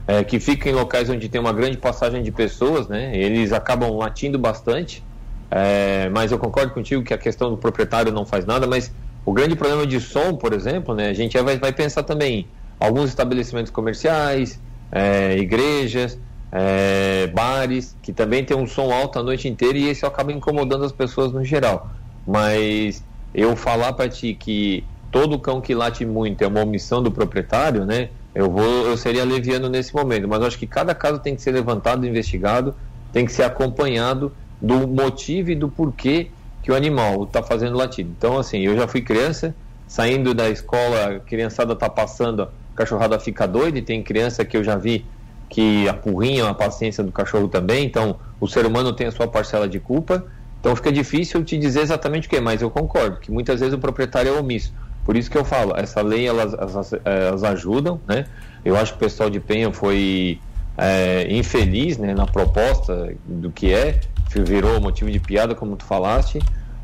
é, 0.08 0.24
que 0.24 0.40
ficam 0.40 0.72
em 0.72 0.74
locais 0.74 1.10
onde 1.10 1.28
tem 1.28 1.38
uma 1.38 1.52
grande 1.52 1.76
passagem 1.76 2.22
de 2.22 2.32
pessoas, 2.32 2.88
né? 2.88 3.14
Eles 3.14 3.52
acabam 3.52 3.94
latindo 3.98 4.38
bastante. 4.38 5.04
É, 5.50 6.08
mas 6.08 6.32
eu 6.32 6.38
concordo 6.38 6.72
contigo 6.72 7.02
que 7.02 7.12
a 7.12 7.18
questão 7.18 7.50
do 7.50 7.58
proprietário 7.58 8.10
não 8.10 8.24
faz 8.24 8.46
nada, 8.46 8.66
mas 8.66 8.90
o 9.24 9.32
grande 9.34 9.54
problema 9.54 9.86
de 9.86 10.00
som, 10.00 10.34
por 10.34 10.54
exemplo, 10.54 10.94
né? 10.94 11.10
A 11.10 11.12
gente 11.12 11.38
vai, 11.42 11.58
vai 11.58 11.74
pensar 11.74 12.04
também 12.04 12.46
alguns 12.80 13.10
estabelecimentos 13.10 13.70
comerciais, 13.70 14.58
é, 14.90 15.36
igrejas, 15.36 16.18
é, 16.50 17.26
bares, 17.26 17.94
que 18.00 18.10
também 18.10 18.42
tem 18.42 18.56
um 18.56 18.66
som 18.66 18.90
alto 18.90 19.18
a 19.18 19.22
noite 19.22 19.46
inteira 19.46 19.76
e 19.76 19.90
isso 19.90 20.06
acaba 20.06 20.32
incomodando 20.32 20.86
as 20.86 20.92
pessoas 20.92 21.32
no 21.32 21.44
geral. 21.44 21.90
Mas 22.26 23.04
eu 23.34 23.54
falar 23.56 23.92
para 23.92 24.08
ti 24.08 24.32
que 24.32 24.82
todo 25.10 25.38
cão 25.38 25.60
que 25.60 25.74
late 25.74 26.06
muito 26.06 26.42
é 26.42 26.46
uma 26.46 26.62
omissão 26.62 27.02
do 27.02 27.10
proprietário, 27.10 27.84
né? 27.84 28.08
Eu 28.38 28.48
vou, 28.48 28.86
eu 28.86 28.96
seria 28.96 29.24
leviano 29.24 29.68
nesse 29.68 29.92
momento, 29.92 30.28
mas 30.28 30.40
acho 30.44 30.56
que 30.56 30.64
cada 30.64 30.94
caso 30.94 31.18
tem 31.18 31.34
que 31.34 31.42
ser 31.42 31.50
levantado, 31.50 32.06
investigado, 32.06 32.72
tem 33.12 33.26
que 33.26 33.32
ser 33.32 33.42
acompanhado 33.42 34.32
do 34.62 34.86
motivo 34.86 35.50
e 35.50 35.56
do 35.56 35.68
porquê 35.68 36.30
que 36.62 36.70
o 36.70 36.74
animal 36.76 37.24
está 37.24 37.42
fazendo 37.42 37.76
latido. 37.76 38.14
Então, 38.16 38.38
assim, 38.38 38.60
eu 38.60 38.76
já 38.76 38.86
fui 38.86 39.02
criança, 39.02 39.52
saindo 39.88 40.32
da 40.34 40.48
escola, 40.48 41.16
a 41.16 41.18
criançada 41.18 41.72
está 41.72 41.90
passando, 41.90 42.42
a 42.44 42.48
cachorrada 42.76 43.18
fica 43.18 43.44
doida, 43.44 43.76
e 43.76 43.82
tem 43.82 44.04
criança 44.04 44.44
que 44.44 44.56
eu 44.56 44.62
já 44.62 44.76
vi 44.76 45.04
que 45.50 45.88
apurrinha 45.88 46.48
a 46.48 46.54
paciência 46.54 47.02
do 47.02 47.10
cachorro 47.10 47.48
também, 47.48 47.86
então 47.86 48.20
o 48.40 48.46
ser 48.46 48.64
humano 48.64 48.92
tem 48.92 49.08
a 49.08 49.10
sua 49.10 49.26
parcela 49.26 49.68
de 49.68 49.80
culpa, 49.80 50.24
então 50.60 50.76
fica 50.76 50.92
difícil 50.92 51.42
te 51.42 51.58
dizer 51.58 51.80
exatamente 51.80 52.28
o 52.28 52.30
que, 52.30 52.40
mas 52.40 52.62
eu 52.62 52.70
concordo 52.70 53.16
que 53.16 53.32
muitas 53.32 53.58
vezes 53.58 53.74
o 53.74 53.78
proprietário 53.78 54.32
é 54.32 54.38
omisso. 54.38 54.72
Por 55.08 55.16
isso 55.16 55.30
que 55.30 55.38
eu 55.38 55.44
falo, 55.44 55.72
essa 55.74 56.02
lei 56.02 56.28
elas, 56.28 56.52
elas, 56.52 56.92
elas 57.02 57.42
ajudam, 57.42 57.98
né? 58.06 58.26
Eu 58.62 58.76
acho 58.76 58.92
que 58.92 58.98
o 58.98 59.00
pessoal 59.00 59.30
de 59.30 59.40
Penha 59.40 59.72
foi 59.72 60.38
é, 60.76 61.26
infeliz 61.34 61.96
né, 61.96 62.12
na 62.12 62.26
proposta 62.26 63.14
do 63.24 63.50
que 63.50 63.72
é, 63.72 64.00
virou 64.36 64.78
motivo 64.82 65.10
de 65.10 65.18
piada, 65.18 65.54
como 65.54 65.76
tu 65.76 65.86
falaste, 65.86 66.40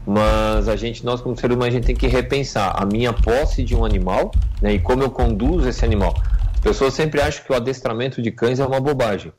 mas 0.06 0.70
a 0.70 0.74
gente, 0.74 1.04
nós 1.04 1.20
como 1.20 1.36
ser 1.36 1.52
humano, 1.52 1.66
a 1.66 1.70
gente 1.70 1.84
tem 1.84 1.94
que 1.94 2.06
repensar 2.06 2.72
a 2.74 2.86
minha 2.86 3.12
posse 3.12 3.62
de 3.62 3.76
um 3.76 3.84
animal 3.84 4.32
né, 4.62 4.72
e 4.72 4.78
como 4.78 5.02
eu 5.02 5.10
conduzo 5.10 5.68
esse 5.68 5.84
animal. 5.84 6.14
As 6.54 6.60
pessoas 6.60 6.94
sempre 6.94 7.20
acham 7.20 7.44
que 7.44 7.52
o 7.52 7.54
adestramento 7.54 8.22
de 8.22 8.30
cães 8.30 8.58
é 8.58 8.64
uma 8.64 8.80
bobagem, 8.80 9.34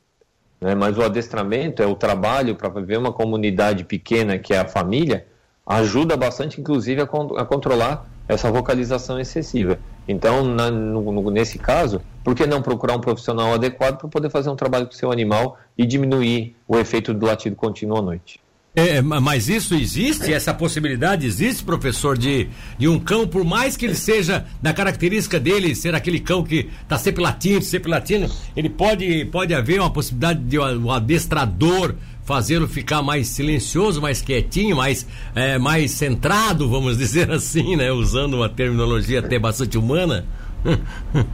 né, 0.62 0.76
mas 0.76 0.96
o 0.96 1.02
adestramento 1.02 1.82
é 1.82 1.88
o 1.88 1.96
trabalho 1.96 2.56
para 2.56 2.70
viver 2.70 3.00
uma 3.00 3.12
comunidade 3.12 3.84
pequena 3.84 4.38
que 4.38 4.54
é 4.54 4.60
a 4.60 4.68
família, 4.68 5.26
ajuda 5.66 6.16
bastante, 6.16 6.62
inclusive, 6.62 7.02
a, 7.02 7.08
con 7.08 7.36
a 7.36 7.44
controlar 7.44 8.14
essa 8.28 8.52
vocalização 8.52 9.20
excessiva. 9.20 9.80
Então, 10.08 10.44
na, 10.44 10.70
no, 10.70 11.32
nesse 11.32 11.58
caso, 11.58 12.02
por 12.24 12.36
que 12.36 12.46
não 12.46 12.62
procurar 12.62 12.96
um 12.96 13.02
profissional 13.02 13.54
adequado 13.54 13.98
para 13.98 14.08
poder 14.08 14.30
fazer 14.30 14.50
um 14.50 14.56
trabalho 14.56 14.86
com 14.86 14.94
o 14.94 14.96
seu 14.96 15.12
animal 15.12 15.58
e 15.78 15.86
diminuir 15.86 16.56
o 16.68 16.78
efeito 16.78 17.14
do 17.14 17.26
latido 17.26 17.56
contínuo 17.56 17.98
à 17.98 18.02
noite? 18.02 18.40
É, 18.76 19.02
mas 19.02 19.48
isso 19.48 19.74
existe? 19.74 20.34
Essa 20.34 20.54
possibilidade 20.54 21.26
existe, 21.26 21.64
professor, 21.64 22.18
de, 22.18 22.50
de 22.78 22.90
um 22.90 23.00
cão, 23.00 23.26
por 23.26 23.46
mais 23.46 23.78
que 23.78 23.86
ele 23.86 23.96
seja, 23.96 24.46
na 24.62 24.74
característica 24.74 25.40
dele, 25.40 25.74
ser 25.74 25.96
aquele 25.96 26.20
cão 26.20 26.44
que 26.44 26.70
está 26.82 26.98
sempre 26.98 27.24
latindo, 27.24 27.64
sempre 27.64 27.90
latindo, 27.90 28.30
ele 28.54 28.70
pode, 28.70 29.24
pode 29.26 29.54
haver 29.54 29.80
uma 29.80 29.90
possibilidade 29.90 30.42
de 30.42 30.60
um 30.60 30.92
adestrador 30.92 31.96
fazê-lo 32.26 32.68
ficar 32.68 33.02
mais 33.02 33.28
silencioso, 33.28 34.02
mais 34.02 34.22
quietinho, 34.22 34.76
mais, 34.76 35.08
é, 35.36 35.58
mais 35.58 35.92
centrado, 35.92 36.68
vamos 36.68 36.98
dizer 37.00 37.32
assim, 37.32 37.76
né? 37.76 37.92
Usando 37.92 38.34
uma 38.34 38.50
terminologia 38.50 39.20
até 39.20 39.40
bastante 39.40 39.78
humana. 39.78 40.26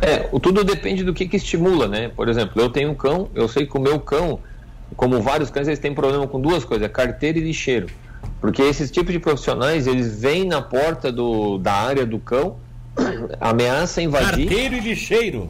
É, 0.01 0.17
tudo 0.41 0.61
depende 0.61 1.05
do 1.05 1.13
que, 1.13 1.25
que 1.25 1.37
estimula, 1.37 1.87
né? 1.87 2.09
Por 2.09 2.27
exemplo, 2.27 2.61
eu 2.61 2.69
tenho 2.69 2.91
um 2.91 2.93
cão, 2.93 3.29
eu 3.33 3.47
sei 3.47 3.65
que 3.65 3.77
o 3.77 3.79
meu 3.79 3.97
cão, 3.97 4.41
como 4.97 5.21
vários 5.21 5.49
cães, 5.49 5.69
eles 5.69 5.79
têm 5.79 5.93
problema 5.93 6.27
com 6.27 6.39
duas 6.39 6.65
coisas, 6.65 6.85
carteira 6.91 7.37
e 7.37 7.41
lixeiro. 7.41 7.87
Porque 8.41 8.61
esses 8.61 8.91
tipos 8.91 9.13
de 9.13 9.19
profissionais, 9.19 9.87
eles 9.87 10.19
vêm 10.19 10.45
na 10.45 10.61
porta 10.61 11.13
do, 11.13 11.57
da 11.57 11.71
área 11.73 12.05
do 12.05 12.19
cão, 12.19 12.57
ameaça 13.39 14.01
invadir. 14.01 14.49
Carteiro 14.49 14.75
e 14.75 14.79
lixeiro. 14.81 15.49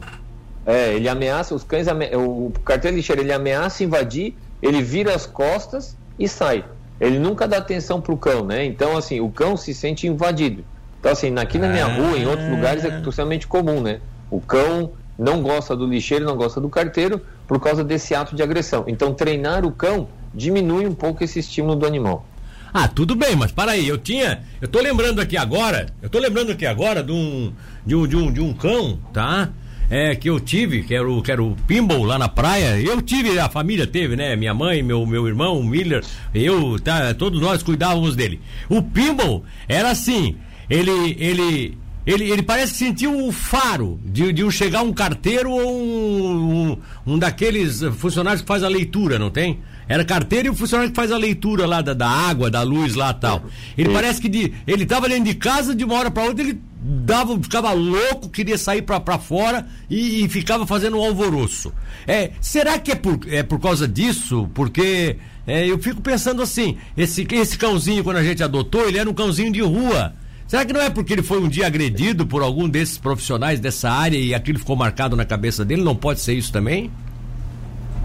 É, 0.64 0.94
ele 0.94 1.08
ameaça, 1.08 1.52
os 1.52 1.64
cães, 1.64 1.88
o 2.14 2.52
carteiro 2.64 2.96
e 2.96 3.00
lixeiro, 3.00 3.20
ele 3.20 3.32
ameaça 3.32 3.82
invadir, 3.82 4.36
ele 4.62 4.80
vira 4.80 5.14
as 5.14 5.26
costas 5.26 5.96
e 6.18 6.28
sai. 6.28 6.64
Ele 7.00 7.18
nunca 7.18 7.48
dá 7.48 7.58
atenção 7.58 8.00
pro 8.00 8.16
cão, 8.16 8.44
né? 8.44 8.64
Então, 8.64 8.96
assim, 8.96 9.20
o 9.20 9.28
cão 9.28 9.56
se 9.56 9.74
sente 9.74 10.06
invadido. 10.06 10.64
Então, 11.00 11.10
assim, 11.10 11.34
aqui 11.36 11.58
na 11.58 11.68
minha 11.68 11.86
rua, 11.86 12.16
em 12.16 12.26
outros 12.26 12.48
lugares, 12.48 12.84
é 12.84 13.00
totalmente 13.00 13.48
comum, 13.48 13.80
né? 13.80 14.00
O 14.30 14.40
cão 14.40 14.92
não 15.18 15.42
gosta 15.42 15.74
do 15.74 15.84
lixeiro, 15.84 16.24
não 16.24 16.36
gosta 16.36 16.60
do 16.60 16.68
carteiro, 16.68 17.20
por 17.46 17.58
causa 17.60 17.82
desse 17.82 18.14
ato 18.14 18.36
de 18.36 18.42
agressão. 18.42 18.84
Então, 18.86 19.12
treinar 19.12 19.64
o 19.64 19.72
cão 19.72 20.08
diminui 20.32 20.86
um 20.86 20.94
pouco 20.94 21.24
esse 21.24 21.40
estímulo 21.40 21.74
do 21.74 21.86
animal. 21.86 22.24
Ah, 22.72 22.88
tudo 22.88 23.14
bem, 23.14 23.36
mas 23.36 23.52
para 23.52 23.72
aí, 23.72 23.86
eu 23.86 23.98
tinha, 23.98 24.42
eu 24.60 24.68
tô 24.68 24.80
lembrando 24.80 25.20
aqui 25.20 25.36
agora, 25.36 25.86
eu 26.00 26.08
tô 26.08 26.18
lembrando 26.18 26.52
aqui 26.52 26.64
agora 26.64 27.02
de 27.02 27.12
um 27.12 27.52
de 27.84 27.94
um, 27.94 28.06
de 28.06 28.16
um, 28.16 28.32
de 28.32 28.40
um 28.40 28.54
cão, 28.54 28.98
tá? 29.12 29.50
É, 29.90 30.14
que 30.14 30.30
eu 30.30 30.40
tive, 30.40 30.82
que 30.82 30.94
era, 30.94 31.08
o, 31.08 31.20
que 31.20 31.30
era 31.30 31.42
o 31.42 31.54
Pinball 31.66 32.04
lá 32.04 32.18
na 32.18 32.28
praia. 32.28 32.80
Eu 32.80 33.02
tive, 33.02 33.38
a 33.38 33.48
família 33.48 33.86
teve, 33.86 34.16
né? 34.16 34.34
Minha 34.36 34.54
mãe, 34.54 34.82
meu, 34.82 35.04
meu 35.06 35.28
irmão, 35.28 35.58
o 35.58 35.64
Miller, 35.64 36.02
eu, 36.34 36.78
tá, 36.80 37.12
todos 37.12 37.40
nós 37.40 37.62
cuidávamos 37.62 38.16
dele. 38.16 38.40
O 38.68 38.82
Pinball 38.82 39.44
era 39.68 39.90
assim, 39.90 40.36
ele, 40.70 41.16
ele, 41.18 41.78
ele, 42.06 42.30
ele 42.30 42.42
parece 42.42 42.72
que 42.72 42.78
sentiu 42.78 43.26
o 43.26 43.30
faro 43.30 44.00
de, 44.04 44.32
de 44.32 44.50
chegar 44.50 44.82
um 44.82 44.92
carteiro 44.92 45.50
ou 45.50 45.80
um, 45.80 46.70
um, 46.70 46.78
um, 47.06 47.18
daqueles 47.18 47.80
funcionários 47.98 48.42
que 48.42 48.48
faz 48.48 48.62
a 48.62 48.68
leitura, 48.68 49.18
não 49.18 49.30
tem? 49.30 49.60
Era 49.88 50.04
carteiro 50.04 50.48
e 50.48 50.50
o 50.50 50.54
funcionário 50.54 50.90
que 50.90 50.96
faz 50.96 51.12
a 51.12 51.16
leitura 51.16 51.66
lá 51.66 51.80
da, 51.80 51.92
da 51.92 52.08
água, 52.08 52.50
da 52.50 52.62
luz 52.62 52.94
lá 52.94 53.12
tal. 53.12 53.44
Ele 53.76 53.90
parece 53.90 54.20
que 54.20 54.28
de, 54.28 54.52
ele 54.66 54.84
estava 54.84 55.08
dentro 55.08 55.24
de 55.24 55.34
casa, 55.34 55.74
de 55.74 55.84
uma 55.84 55.94
hora 55.94 56.10
para 56.10 56.24
outra, 56.24 56.42
ele 56.42 56.60
dava, 56.82 57.38
ficava 57.40 57.72
louco, 57.72 58.28
queria 58.28 58.58
sair 58.58 58.82
para 58.82 59.18
fora 59.18 59.66
e, 59.88 60.24
e, 60.24 60.28
ficava 60.28 60.66
fazendo 60.66 60.98
um 60.98 61.04
alvoroço. 61.04 61.72
É, 62.06 62.32
será 62.40 62.78
que 62.78 62.90
é 62.90 62.94
por, 62.96 63.20
é 63.28 63.42
por 63.42 63.60
causa 63.60 63.86
disso? 63.86 64.50
Porque 64.52 65.16
é, 65.46 65.66
eu 65.66 65.78
fico 65.78 66.00
pensando 66.00 66.42
assim, 66.42 66.76
esse, 66.96 67.26
esse 67.30 67.56
cãozinho, 67.56 68.02
quando 68.02 68.16
a 68.16 68.24
gente 68.24 68.42
adotou, 68.42 68.88
ele 68.88 68.98
era 68.98 69.08
um 69.08 69.14
cãozinho 69.14 69.52
de 69.52 69.60
rua. 69.60 70.12
Será 70.48 70.64
que 70.64 70.72
não 70.72 70.82
é 70.82 70.90
porque 70.90 71.12
ele 71.12 71.22
foi 71.22 71.40
um 71.40 71.48
dia 71.48 71.66
agredido 71.66 72.26
por 72.26 72.42
algum 72.42 72.68
desses 72.68 72.98
profissionais 72.98 73.60
dessa 73.60 73.88
área 73.88 74.18
e 74.18 74.34
aquilo 74.34 74.58
ficou 74.58 74.74
marcado 74.74 75.16
na 75.16 75.24
cabeça 75.24 75.64
dele? 75.64 75.82
Não 75.82 75.94
pode 75.94 76.20
ser 76.20 76.34
isso 76.34 76.52
também? 76.52 76.90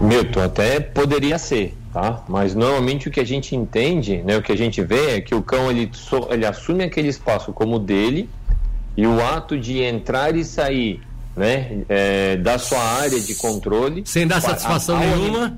Milton, 0.00 0.40
até 0.40 0.78
poderia 0.78 1.36
ser, 1.36 1.76
tá? 1.92 2.24
Mas 2.28 2.54
normalmente 2.54 3.08
o 3.08 3.10
que 3.10 3.18
a 3.18 3.24
gente 3.24 3.56
entende, 3.56 4.22
né, 4.22 4.36
o 4.36 4.42
que 4.42 4.52
a 4.52 4.56
gente 4.56 4.80
vê 4.80 5.16
é 5.16 5.20
que 5.20 5.34
o 5.34 5.42
cão 5.42 5.68
ele, 5.68 5.90
ele 6.30 6.46
assume 6.46 6.84
aquele 6.84 7.08
espaço 7.08 7.52
como 7.52 7.80
dele 7.80 8.30
e 8.98 9.06
o 9.06 9.24
ato 9.24 9.56
de 9.56 9.80
entrar 9.80 10.34
e 10.34 10.44
sair, 10.44 11.00
né, 11.36 11.84
é, 11.88 12.36
da 12.36 12.58
sua 12.58 12.82
área 12.82 13.20
de 13.20 13.32
controle, 13.36 14.02
sem 14.04 14.26
dar 14.26 14.40
satisfação 14.40 14.96
ao, 14.96 15.04
nenhuma, 15.04 15.56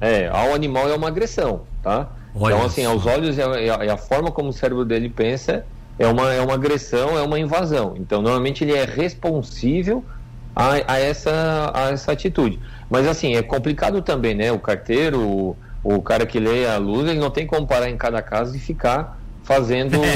é, 0.00 0.26
ao 0.26 0.52
animal 0.52 0.88
é 0.88 0.96
uma 0.96 1.06
agressão, 1.06 1.60
tá? 1.80 2.08
Olha 2.34 2.54
então 2.54 2.66
assim, 2.66 2.84
aos 2.84 3.06
olhos 3.06 3.38
e 3.38 3.40
a, 3.40 3.94
a 3.94 3.96
forma 3.96 4.32
como 4.32 4.48
o 4.48 4.52
cérebro 4.52 4.84
dele 4.84 5.08
pensa 5.08 5.64
é 5.96 6.08
uma, 6.08 6.32
é 6.32 6.40
uma 6.40 6.54
agressão, 6.54 7.16
é 7.16 7.22
uma 7.22 7.38
invasão. 7.38 7.94
Então, 7.96 8.20
normalmente 8.20 8.64
ele 8.64 8.74
é 8.74 8.84
responsível 8.84 10.04
a, 10.56 10.94
a, 10.94 10.98
essa, 10.98 11.70
a 11.72 11.90
essa 11.90 12.10
atitude. 12.10 12.58
Mas, 12.88 13.06
assim, 13.06 13.36
é 13.36 13.42
complicado 13.42 14.02
também, 14.02 14.34
né? 14.34 14.50
O 14.50 14.58
carteiro, 14.58 15.20
o, 15.20 15.56
o 15.84 16.02
cara 16.02 16.26
que 16.26 16.40
lê 16.40 16.66
a 16.66 16.78
luz, 16.78 17.08
ele 17.08 17.20
não 17.20 17.30
tem 17.30 17.46
como 17.46 17.64
parar 17.64 17.88
em 17.88 17.96
cada 17.96 18.20
casa 18.20 18.56
e 18.56 18.58
ficar 18.58 19.19
fazendo. 19.42 19.98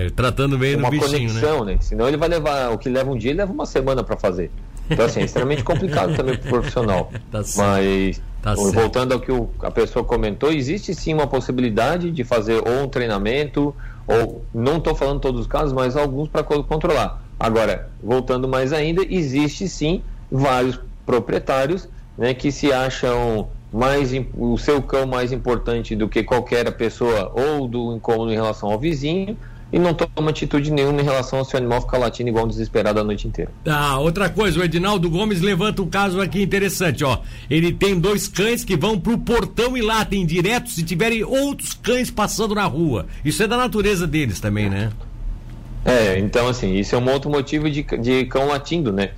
É, 0.00 0.10
tratando 0.14 0.56
bem 0.56 0.76
uma 0.76 0.90
bichinho, 0.90 1.32
né? 1.32 1.40
conexão, 1.40 1.64
né? 1.64 1.72
né? 1.72 1.78
Senão 1.80 2.06
ele 2.06 2.16
vai 2.16 2.28
levar. 2.28 2.70
O 2.70 2.78
que 2.78 2.88
leva 2.88 3.10
um 3.10 3.16
dia, 3.16 3.30
ele 3.30 3.38
leva 3.38 3.52
uma 3.52 3.66
semana 3.66 4.04
para 4.04 4.16
fazer. 4.16 4.50
Então, 4.90 5.04
assim, 5.04 5.20
é 5.20 5.24
extremamente 5.24 5.62
complicado 5.64 6.14
também 6.16 6.36
para 6.36 6.46
o 6.46 6.50
profissional. 6.50 7.10
Tá 7.30 7.42
Mas, 7.56 8.22
tá 8.40 8.54
voltando 8.54 9.12
ao 9.12 9.20
que 9.20 9.30
o, 9.30 9.50
a 9.60 9.70
pessoa 9.70 10.04
comentou, 10.04 10.50
existe 10.50 10.94
sim 10.94 11.12
uma 11.12 11.26
possibilidade 11.26 12.10
de 12.10 12.24
fazer 12.24 12.62
ou 12.66 12.84
um 12.84 12.88
treinamento 12.88 13.74
ou 14.06 14.42
não 14.54 14.78
estou 14.78 14.94
falando 14.94 15.20
todos 15.20 15.42
os 15.42 15.46
casos, 15.46 15.72
mas 15.72 15.96
alguns 15.96 16.28
para 16.28 16.42
controlar. 16.42 17.22
Agora, 17.38 17.90
voltando 18.02 18.48
mais 18.48 18.72
ainda, 18.72 19.02
existe 19.08 19.68
sim 19.68 20.02
vários 20.30 20.80
proprietários 21.04 21.88
né, 22.16 22.32
que 22.32 22.50
se 22.50 22.72
acham 22.72 23.48
mais 23.72 24.12
o 24.34 24.56
seu 24.56 24.82
cão 24.82 25.06
mais 25.06 25.32
importante 25.32 25.94
do 25.94 26.08
que 26.08 26.22
qualquer 26.22 26.70
pessoa 26.76 27.32
ou 27.34 27.68
do 27.68 27.94
incômodo 27.94 28.32
em 28.32 28.34
relação 28.34 28.70
ao 28.70 28.78
vizinho 28.78 29.36
e 29.72 29.78
não 29.78 29.92
toma 29.92 30.30
atitude 30.30 30.70
nenhuma 30.70 31.00
em 31.00 31.04
relação 31.04 31.40
ao 31.40 31.44
seu 31.44 31.58
animal 31.58 31.80
ficar 31.82 31.98
latindo 31.98 32.30
igual 32.30 32.46
um 32.46 32.48
desesperado 32.48 33.00
a 33.00 33.04
noite 33.04 33.28
inteira. 33.28 33.50
Ah, 33.66 33.98
outra 33.98 34.28
coisa, 34.30 34.58
o 34.58 34.64
Edinaldo 34.64 35.10
Gomes 35.10 35.42
levanta 35.42 35.82
um 35.82 35.88
caso 35.88 36.20
aqui 36.20 36.42
interessante, 36.42 37.04
ó. 37.04 37.20
Ele 37.50 37.72
tem 37.72 37.98
dois 37.98 38.26
cães 38.26 38.64
que 38.64 38.76
vão 38.76 38.98
pro 38.98 39.18
portão 39.18 39.76
e 39.76 39.82
latem 39.82 40.24
direto 40.24 40.70
se 40.70 40.82
tiverem 40.82 41.22
outros 41.22 41.74
cães 41.74 42.10
passando 42.10 42.54
na 42.54 42.64
rua. 42.64 43.06
Isso 43.24 43.42
é 43.42 43.46
da 43.46 43.56
natureza 43.56 44.06
deles 44.06 44.40
também, 44.40 44.70
né? 44.70 44.90
É, 45.84 46.18
então 46.18 46.48
assim, 46.48 46.74
isso 46.74 46.94
é 46.94 46.98
um 46.98 47.10
outro 47.10 47.30
motivo 47.30 47.70
de, 47.70 47.82
de 47.82 48.24
cão 48.24 48.46
latindo, 48.46 48.92
né? 48.92 49.10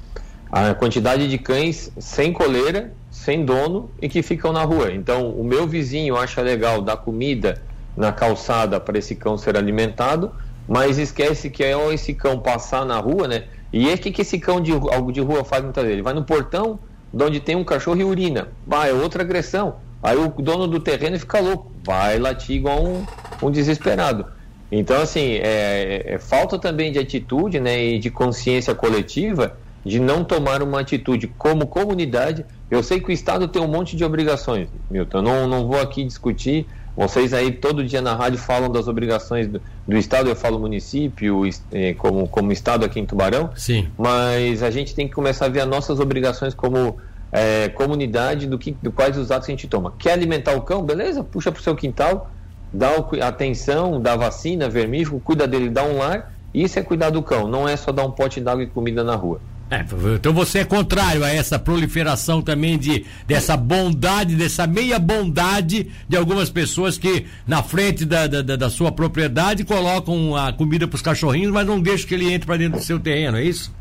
A 0.50 0.75
quantidade 0.75 1.28
de 1.28 1.38
cães 1.38 1.92
sem 1.99 2.33
coleira, 2.33 2.92
sem 3.11 3.45
dono 3.45 3.90
e 4.00 4.09
que 4.09 4.23
ficam 4.23 4.52
na 4.52 4.62
rua. 4.62 4.93
Então, 4.93 5.31
o 5.31 5.43
meu 5.43 5.67
vizinho 5.67 6.17
acha 6.17 6.40
legal 6.40 6.81
dar 6.81 6.97
comida 6.97 7.61
na 7.97 8.12
calçada 8.12 8.79
para 8.79 8.99
esse 8.99 9.14
cão 9.17 9.37
ser 9.37 9.57
alimentado, 9.57 10.33
mas 10.69 10.99
esquece 10.99 11.50
que 11.50 11.64
é 11.64 11.75
esse 11.93 12.14
cão 12.14 12.38
passar 12.38 12.87
na 12.87 12.99
rua, 12.99 13.26
né? 13.26 13.45
E 13.73 13.88
é 13.88 13.97
que, 13.97 14.11
que 14.11 14.23
esse 14.23 14.38
cão 14.38 14.61
de, 14.61 14.73
de 15.12 15.21
rua 15.21 15.45
faz 15.45 15.62
muitas 15.62 15.83
vezes? 15.83 15.95
Ele 15.95 16.02
vai 16.02 16.14
no 16.14 16.25
portão 16.25 16.79
de 17.12 17.25
onde 17.25 17.40
tem 17.40 17.57
um 17.57 17.64
cachorro 17.64 18.00
e 18.00 18.05
urina. 18.05 18.49
Vai, 18.67 18.90
é 18.90 18.93
outra 18.93 19.23
agressão. 19.23 19.76
Aí 20.02 20.17
o 20.17 20.29
dono 20.29 20.67
do 20.67 20.81
terreno 20.81 21.19
fica 21.19 21.40
louco, 21.40 21.71
vai 21.85 22.19
latir 22.19 22.57
igual 22.57 22.83
um, 22.83 23.05
um 23.43 23.50
desesperado. 23.50 24.26
Então, 24.73 25.00
assim, 25.02 25.35
é, 25.43 26.14
é, 26.14 26.19
falta 26.19 26.59
também 26.59 26.93
de 26.93 26.99
atitude 26.99 27.59
né, 27.59 27.83
e 27.85 27.99
de 27.99 28.09
consciência 28.09 28.75
coletiva 28.75 29.57
de 29.85 29.99
não 29.99 30.25
tomar 30.25 30.63
uma 30.63 30.81
atitude 30.81 31.27
como 31.27 31.67
comunidade. 31.67 32.45
Eu 32.71 32.83
sei 32.83 33.01
que 33.01 33.09
o 33.09 33.13
Estado 33.13 33.49
tem 33.49 33.61
um 33.61 33.69
monte 33.69 33.97
de 33.97 34.05
obrigações, 34.05 34.69
Milton. 34.91 35.19
Eu 35.19 35.23
não, 35.23 35.49
não 35.49 35.67
vou 35.67 35.81
aqui 35.81 36.05
discutir 36.05 36.67
vocês 36.97 37.33
aí 37.33 37.53
todo 37.53 37.85
dia 37.85 38.03
na 38.03 38.15
rádio 38.15 38.39
falam 38.39 38.71
das 38.71 38.89
obrigações 38.89 39.47
do, 39.47 39.63
do 39.87 39.97
Estado, 39.97 40.29
eu 40.29 40.37
falo 40.37 40.59
município, 40.59 41.43
eh, 41.73 41.95
como, 41.95 42.29
como 42.29 42.53
Estado 42.53 42.85
aqui 42.85 42.99
em 42.99 43.07
Tubarão. 43.07 43.51
Sim. 43.57 43.89
Mas 43.97 44.63
a 44.63 44.71
gente 44.71 44.95
tem 44.95 45.07
que 45.09 45.15
começar 45.15 45.47
a 45.47 45.49
ver 45.49 45.61
as 45.61 45.69
nossas 45.69 46.01
obrigações 46.01 46.53
como 46.53 46.99
eh, 47.33 47.69
comunidade, 47.71 48.47
do 48.47 48.59
que, 48.59 48.73
do 48.83 48.91
quais 48.91 49.17
os 49.17 49.31
atos 49.31 49.47
que 49.47 49.53
a 49.53 49.55
gente 49.55 49.69
toma. 49.69 49.95
Quer 49.99 50.13
alimentar 50.13 50.55
o 50.55 50.63
cão? 50.63 50.83
Beleza, 50.83 51.23
puxa 51.23 51.51
para 51.53 51.61
o 51.61 51.63
seu 51.63 51.77
quintal, 51.77 52.31
dá 52.73 52.91
o, 52.99 53.23
atenção, 53.23 54.01
dá 54.01 54.17
vacina, 54.17 54.69
vermífugo, 54.69 55.21
cuida 55.21 55.47
dele, 55.47 55.71
dá 55.71 55.85
um 55.85 55.99
lar. 55.99 56.35
Isso 56.53 56.79
é 56.79 56.83
cuidar 56.83 57.11
do 57.11 57.23
cão, 57.23 57.47
não 57.47 57.69
é 57.69 57.77
só 57.77 57.93
dar 57.93 58.05
um 58.05 58.11
pote 58.11 58.41
d'água 58.41 58.65
e 58.65 58.67
comida 58.67 59.05
na 59.05 59.15
rua. 59.15 59.41
É, 59.71 59.85
então 60.17 60.33
você 60.33 60.59
é 60.59 60.65
contrário 60.65 61.23
a 61.23 61.33
essa 61.33 61.57
proliferação 61.57 62.43
também 62.43 62.77
de 62.77 63.07
dessa 63.25 63.57
bondade, 63.57 64.35
dessa 64.35 64.67
meia 64.67 64.99
bondade 64.99 65.89
de 66.09 66.17
algumas 66.17 66.50
pessoas 66.50 66.99
que 66.99 67.27
na 67.47 67.62
frente 67.62 68.05
da, 68.05 68.27
da, 68.27 68.57
da 68.57 68.69
sua 68.69 68.91
propriedade 68.91 69.62
colocam 69.62 70.35
a 70.35 70.53
comida 70.53 70.89
para 70.89 70.97
os 70.97 71.03
cachorrinhos, 71.03 71.53
mas 71.53 71.65
não 71.65 71.81
deixam 71.81 72.09
que 72.09 72.15
ele 72.15 72.33
entre 72.33 72.47
para 72.47 72.57
dentro 72.57 72.81
do 72.81 72.85
seu 72.85 72.99
terreno, 72.99 73.39
é 73.39 73.45
isso? 73.45 73.73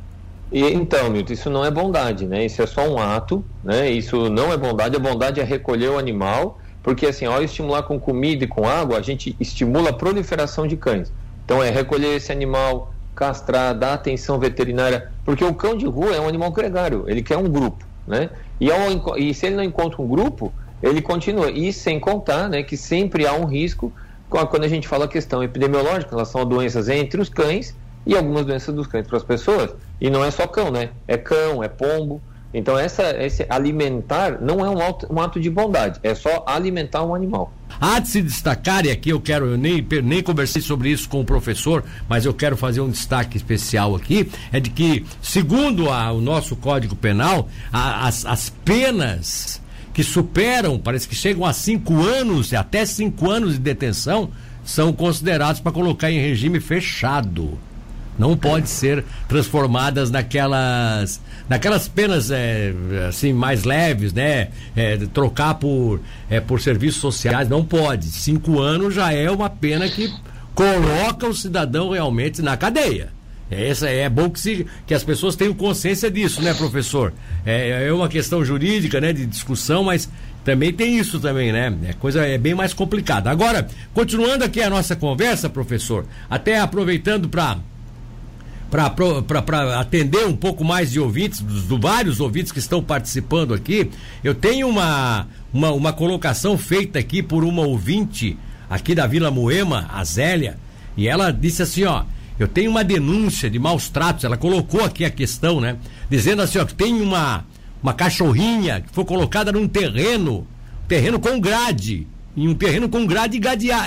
E, 0.52 0.62
então, 0.62 1.10
Milton, 1.10 1.34
isso 1.34 1.50
não 1.50 1.66
é 1.66 1.72
bondade, 1.72 2.26
né? 2.28 2.46
Isso 2.46 2.62
é 2.62 2.68
só 2.68 2.88
um 2.88 3.00
ato, 3.00 3.44
né? 3.64 3.90
Isso 3.90 4.30
não 4.30 4.54
é 4.54 4.58
bondade, 4.58 4.96
a 4.96 5.00
bondade 5.00 5.40
é 5.40 5.44
recolher 5.44 5.90
o 5.90 5.98
animal, 5.98 6.60
porque 6.84 7.08
assim, 7.08 7.26
ao 7.26 7.44
estimular 7.44 7.82
com 7.84 8.00
comida 8.00 8.44
e 8.44 8.48
com 8.48 8.68
água, 8.68 8.98
a 9.00 9.02
gente 9.02 9.36
estimula 9.40 9.90
a 9.90 9.94
proliferação 9.94 10.68
de 10.68 10.78
cães. 10.78 11.12
Então 11.46 11.64
é 11.64 11.72
recolher 11.72 12.16
esse 12.16 12.32
animal, 12.32 12.94
castrar, 13.20 13.78
dar 13.78 13.96
atenção 13.96 14.40
veterinária, 14.40 15.12
porque 15.26 15.44
o 15.44 15.54
cão 15.54 15.76
de 15.76 15.86
rua 15.86 16.16
é 16.16 16.22
um 16.22 16.28
animal 16.30 16.52
gregário, 16.52 17.04
ele 17.06 17.22
quer 17.22 17.36
um 17.36 17.50
grupo, 17.50 17.84
né? 18.08 18.30
E, 18.62 18.72
ao, 18.72 19.18
e 19.18 19.34
se 19.34 19.48
ele 19.48 19.58
não 19.58 19.64
encontra 19.64 20.02
um 20.02 20.08
grupo, 20.08 20.54
ele 20.82 21.02
continua. 21.02 21.52
E 21.52 21.74
sem 21.74 22.00
contar, 22.00 22.48
né, 22.48 22.64
que 22.64 22.78
sempre 22.78 23.28
há 23.28 23.34
um 23.34 23.44
risco 23.44 23.92
quando 24.30 24.64
a 24.64 24.68
gente 24.70 24.88
fala 24.88 25.04
a 25.04 25.08
questão 25.08 25.44
epidemiológica 25.44 26.08
em 26.08 26.16
relação 26.16 26.42
a 26.42 26.44
doenças 26.46 26.88
entre 26.88 27.20
os 27.20 27.28
cães 27.28 27.76
e 28.06 28.16
algumas 28.16 28.46
doenças 28.46 28.74
dos 28.74 28.88
cães 28.88 29.06
para 29.06 29.18
as 29.18 29.24
pessoas. 29.24 29.76
E 30.00 30.10
não 30.10 30.24
é 30.24 30.32
só 30.32 30.48
cão, 30.48 30.72
né? 30.72 30.92
É 31.06 31.18
cão, 31.18 31.62
é 31.62 31.68
pombo. 31.68 32.22
Então, 32.54 32.78
essa, 32.78 33.16
esse 33.24 33.46
alimentar 33.48 34.42
não 34.42 34.66
é 34.66 34.70
um 34.70 34.82
ato, 34.82 35.08
um 35.12 35.20
ato 35.22 35.40
de 35.40 35.50
bondade, 35.50 36.00
é 36.02 36.16
só 36.16 36.44
alimentar 36.48 37.04
um 37.04 37.14
animal. 37.14 37.54
Há 37.80 38.00
de 38.00 38.08
se 38.08 38.22
destacar, 38.22 38.86
e 38.86 38.92
aqui 38.92 39.12
eu 39.12 39.22
quero, 39.22 39.46
eu 39.46 39.58
nem, 39.58 39.86
nem 40.04 40.24
conversei 40.24 40.62
sobre 40.62 40.90
isso 40.90 41.08
com 41.08 41.22
o 41.22 41.26
professor, 41.26 41.84
mas 42.10 42.26
eu 42.26 42.34
quero 42.34 42.58
fazer 42.58 42.82
um 42.82 42.90
destaque 42.90 43.38
especial 43.38 43.96
aqui, 43.96 44.30
é 44.52 44.60
de 44.60 44.72
que, 44.72 45.06
segundo 45.22 45.92
a, 45.92 46.12
o 46.12 46.20
nosso 46.20 46.56
Código 46.56 46.96
Penal, 46.96 47.48
a, 47.72 48.08
as, 48.08 48.26
as 48.26 48.50
penas 48.50 49.62
que 49.94 50.04
superam, 50.04 50.80
parece 50.80 51.08
que 51.08 51.16
chegam 51.16 51.46
a 51.46 51.54
cinco 51.54 52.02
anos, 52.02 52.52
até 52.54 52.84
cinco 52.84 53.30
anos 53.30 53.54
de 53.54 53.60
detenção, 53.60 54.32
são 54.66 54.92
considerados 54.92 55.62
para 55.62 55.72
colocar 55.72 56.12
em 56.12 56.20
regime 56.20 56.60
fechado 56.60 57.58
não 58.20 58.36
pode 58.36 58.70
ser 58.70 59.04
transformadas 59.28 60.12
naquelas 60.12 61.22
naquelas 61.48 61.88
penas 61.88 62.30
é, 62.30 62.74
assim 63.08 63.32
mais 63.34 63.64
leves, 63.64 64.14
né? 64.14 64.50
É, 64.76 64.98
trocar 65.14 65.56
por 65.56 66.02
é, 66.30 66.40
por 66.42 66.60
serviços 66.62 67.00
sociais 67.00 67.48
não 67.48 67.64
pode. 67.64 68.06
Cinco 68.08 68.60
anos 68.60 68.94
já 68.94 69.14
é 69.14 69.32
uma 69.32 69.50
pena 69.50 69.88
que 69.90 70.14
coloca 70.54 71.26
o 71.26 71.34
cidadão 71.34 71.92
realmente 71.92 72.42
na 72.42 72.58
cadeia. 72.58 73.18
Essa 73.50 73.90
é 73.90 74.08
bom 74.08 74.30
que, 74.30 74.40
se, 74.40 74.68
que 74.86 74.94
as 74.94 75.04
pessoas 75.04 75.36
tenham 75.36 75.56
consciência 75.56 76.12
disso, 76.12 76.40
né, 76.40 76.54
professor? 76.54 77.12
É, 77.44 77.88
é 77.88 77.92
uma 77.92 78.08
questão 78.08 78.46
jurídica, 78.46 79.02
né, 79.02 79.12
de 79.12 79.26
discussão, 79.26 79.84
mas 79.84 80.08
também 80.44 80.72
tem 80.72 81.00
isso 81.00 81.20
também, 81.20 81.52
né? 81.52 81.76
É 81.88 81.94
coisa 81.94 82.26
é 82.26 82.38
bem 82.38 82.54
mais 82.54 82.74
complicada. 82.74 83.30
Agora, 83.32 83.68
continuando 83.94 84.44
aqui 84.44 84.62
a 84.62 84.70
nossa 84.70 84.96
conversa, 84.96 85.50
professor, 85.50 86.06
até 86.30 86.60
aproveitando 86.60 87.28
para 87.28 87.58
para 88.70 89.80
atender 89.80 90.26
um 90.26 90.36
pouco 90.36 90.64
mais 90.64 90.92
de 90.92 91.00
ouvintes, 91.00 91.42
dos, 91.42 91.64
vários 91.80 92.20
ouvintes 92.20 92.52
que 92.52 92.60
estão 92.60 92.84
participando 92.84 93.54
aqui, 93.54 93.90
eu 94.24 94.36
tenho 94.36 94.68
uma, 94.68 95.28
uma, 95.52 95.72
uma 95.72 95.94
colocação 95.94 96.58
feita 96.58 97.00
aqui 97.00 97.24
por 97.24 97.44
uma 97.44 97.64
ouvinte 97.64 98.38
aqui 98.70 98.94
da 98.94 99.08
Vila 99.08 99.32
Moema, 99.32 99.90
a 99.92 100.04
Zélia, 100.04 100.58
e 100.96 101.08
ela 101.08 101.32
disse 101.32 101.64
assim, 101.64 101.86
ó, 101.86 102.04
eu 102.38 102.48
tenho 102.48 102.70
uma 102.70 102.84
denúncia 102.84 103.50
de 103.50 103.58
maus 103.58 103.90
tratos, 103.90 104.24
ela 104.24 104.38
colocou 104.38 104.84
aqui 104.84 105.04
a 105.04 105.10
questão, 105.10 105.60
né? 105.60 105.78
Dizendo 106.10 106.42
assim, 106.42 106.60
ó, 106.60 106.66
que 106.66 106.76
tem 106.76 107.02
uma, 107.02 107.44
uma 107.82 107.94
cachorrinha 107.94 108.82
que 108.82 108.94
foi 108.94 109.04
colocada 109.04 109.52
num 109.52 109.68
terreno, 109.68 110.48
terreno 110.88 111.20
com 111.20 111.40
grade, 111.40 112.08
em 112.38 112.48
um 112.48 112.54
terreno 112.54 112.88
com 112.88 113.06
grade 113.06 113.40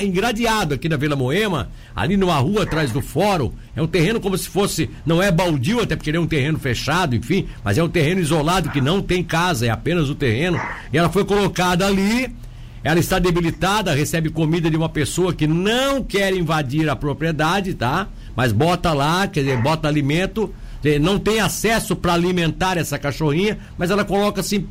engradeado 0.02 0.74
aqui 0.74 0.88
na 0.88 0.96
Vila 0.96 1.16
Moema, 1.16 1.70
ali 1.94 2.16
numa 2.16 2.36
rua 2.36 2.64
atrás 2.64 2.90
do 2.90 3.00
fórum. 3.00 3.52
É 3.74 3.80
um 3.80 3.86
terreno 3.86 4.20
como 4.20 4.36
se 4.36 4.48
fosse, 4.48 4.90
não 5.06 5.22
é 5.22 5.30
baldio, 5.30 5.80
até 5.80 5.96
porque 5.96 6.10
ele 6.10 6.18
é 6.18 6.20
um 6.20 6.26
terreno 6.26 6.58
fechado, 6.58 7.16
enfim, 7.16 7.46
mas 7.64 7.78
é 7.78 7.82
um 7.82 7.88
terreno 7.88 8.20
isolado 8.20 8.70
que 8.70 8.80
não 8.80 9.00
tem 9.00 9.22
casa, 9.22 9.66
é 9.66 9.70
apenas 9.70 10.10
o 10.10 10.14
terreno. 10.14 10.60
E 10.92 10.98
ela 10.98 11.08
foi 11.08 11.24
colocada 11.24 11.86
ali, 11.86 12.34
ela 12.84 12.98
está 12.98 13.18
debilitada, 13.18 13.94
recebe 13.94 14.28
comida 14.28 14.68
de 14.68 14.76
uma 14.76 14.88
pessoa 14.88 15.32
que 15.32 15.46
não 15.46 16.02
quer 16.02 16.34
invadir 16.34 16.88
a 16.90 16.96
propriedade, 16.96 17.74
tá? 17.74 18.08
Mas 18.34 18.52
bota 18.52 18.92
lá, 18.92 19.26
quer 19.26 19.40
dizer, 19.40 19.62
bota 19.62 19.88
alimento, 19.88 20.52
não 21.00 21.18
tem 21.18 21.40
acesso 21.40 21.94
para 21.94 22.14
alimentar 22.14 22.76
essa 22.76 22.98
cachorrinha, 22.98 23.56
mas 23.78 23.90
ela 23.90 24.04
coloca 24.04 24.40
assim 24.40 24.66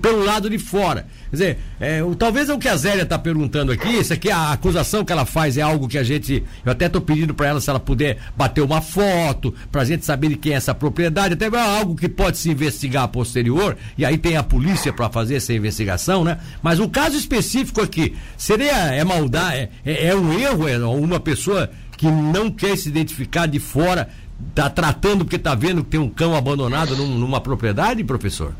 pelo 0.00 0.24
lado 0.24 0.48
de 0.48 0.58
fora. 0.58 1.06
Quer 1.30 1.36
dizer, 1.36 1.58
é, 1.80 2.00
talvez 2.18 2.48
é 2.48 2.54
o 2.54 2.58
que 2.58 2.68
a 2.68 2.76
Zélia 2.76 3.02
está 3.02 3.18
perguntando 3.18 3.72
aqui, 3.72 3.88
isso 3.88 4.12
aqui, 4.12 4.30
a 4.30 4.52
acusação 4.52 5.04
que 5.04 5.12
ela 5.12 5.24
faz 5.24 5.58
é 5.58 5.62
algo 5.62 5.88
que 5.88 5.98
a 5.98 6.02
gente, 6.02 6.42
eu 6.64 6.72
até 6.72 6.86
estou 6.86 7.00
pedindo 7.00 7.34
para 7.34 7.48
ela 7.48 7.60
se 7.60 7.68
ela 7.68 7.80
puder 7.80 8.18
bater 8.36 8.62
uma 8.62 8.80
foto, 8.80 9.54
para 9.70 9.82
a 9.82 9.84
gente 9.84 10.04
saber 10.04 10.28
de 10.28 10.36
quem 10.36 10.52
é 10.52 10.56
essa 10.56 10.74
propriedade, 10.74 11.34
até 11.34 11.46
é 11.46 11.78
algo 11.78 11.94
que 11.94 12.08
pode 12.08 12.38
se 12.38 12.50
investigar 12.50 13.08
posterior, 13.08 13.76
e 13.98 14.04
aí 14.04 14.16
tem 14.16 14.36
a 14.36 14.42
polícia 14.42 14.92
para 14.92 15.10
fazer 15.10 15.36
essa 15.36 15.52
investigação, 15.52 16.24
né? 16.24 16.38
Mas 16.62 16.78
o 16.80 16.88
caso 16.88 17.16
específico 17.16 17.80
aqui, 17.80 18.14
seria, 18.36 18.72
é 18.72 19.04
maldade, 19.04 19.56
é, 19.56 19.70
é, 19.84 20.06
é 20.06 20.16
um 20.16 20.32
erro, 20.38 20.68
é 20.68 20.78
uma 20.78 21.20
pessoa 21.20 21.70
que 21.96 22.10
não 22.10 22.50
quer 22.50 22.76
se 22.76 22.88
identificar 22.88 23.46
de 23.46 23.58
fora, 23.58 24.08
tá 24.54 24.68
tratando 24.68 25.24
porque 25.24 25.38
tá 25.38 25.54
vendo 25.54 25.82
que 25.84 25.90
tem 25.90 26.00
um 26.00 26.08
cão 26.08 26.34
abandonado 26.34 26.96
num, 26.96 27.18
numa 27.18 27.40
propriedade, 27.40 28.02
professor? 28.04 28.54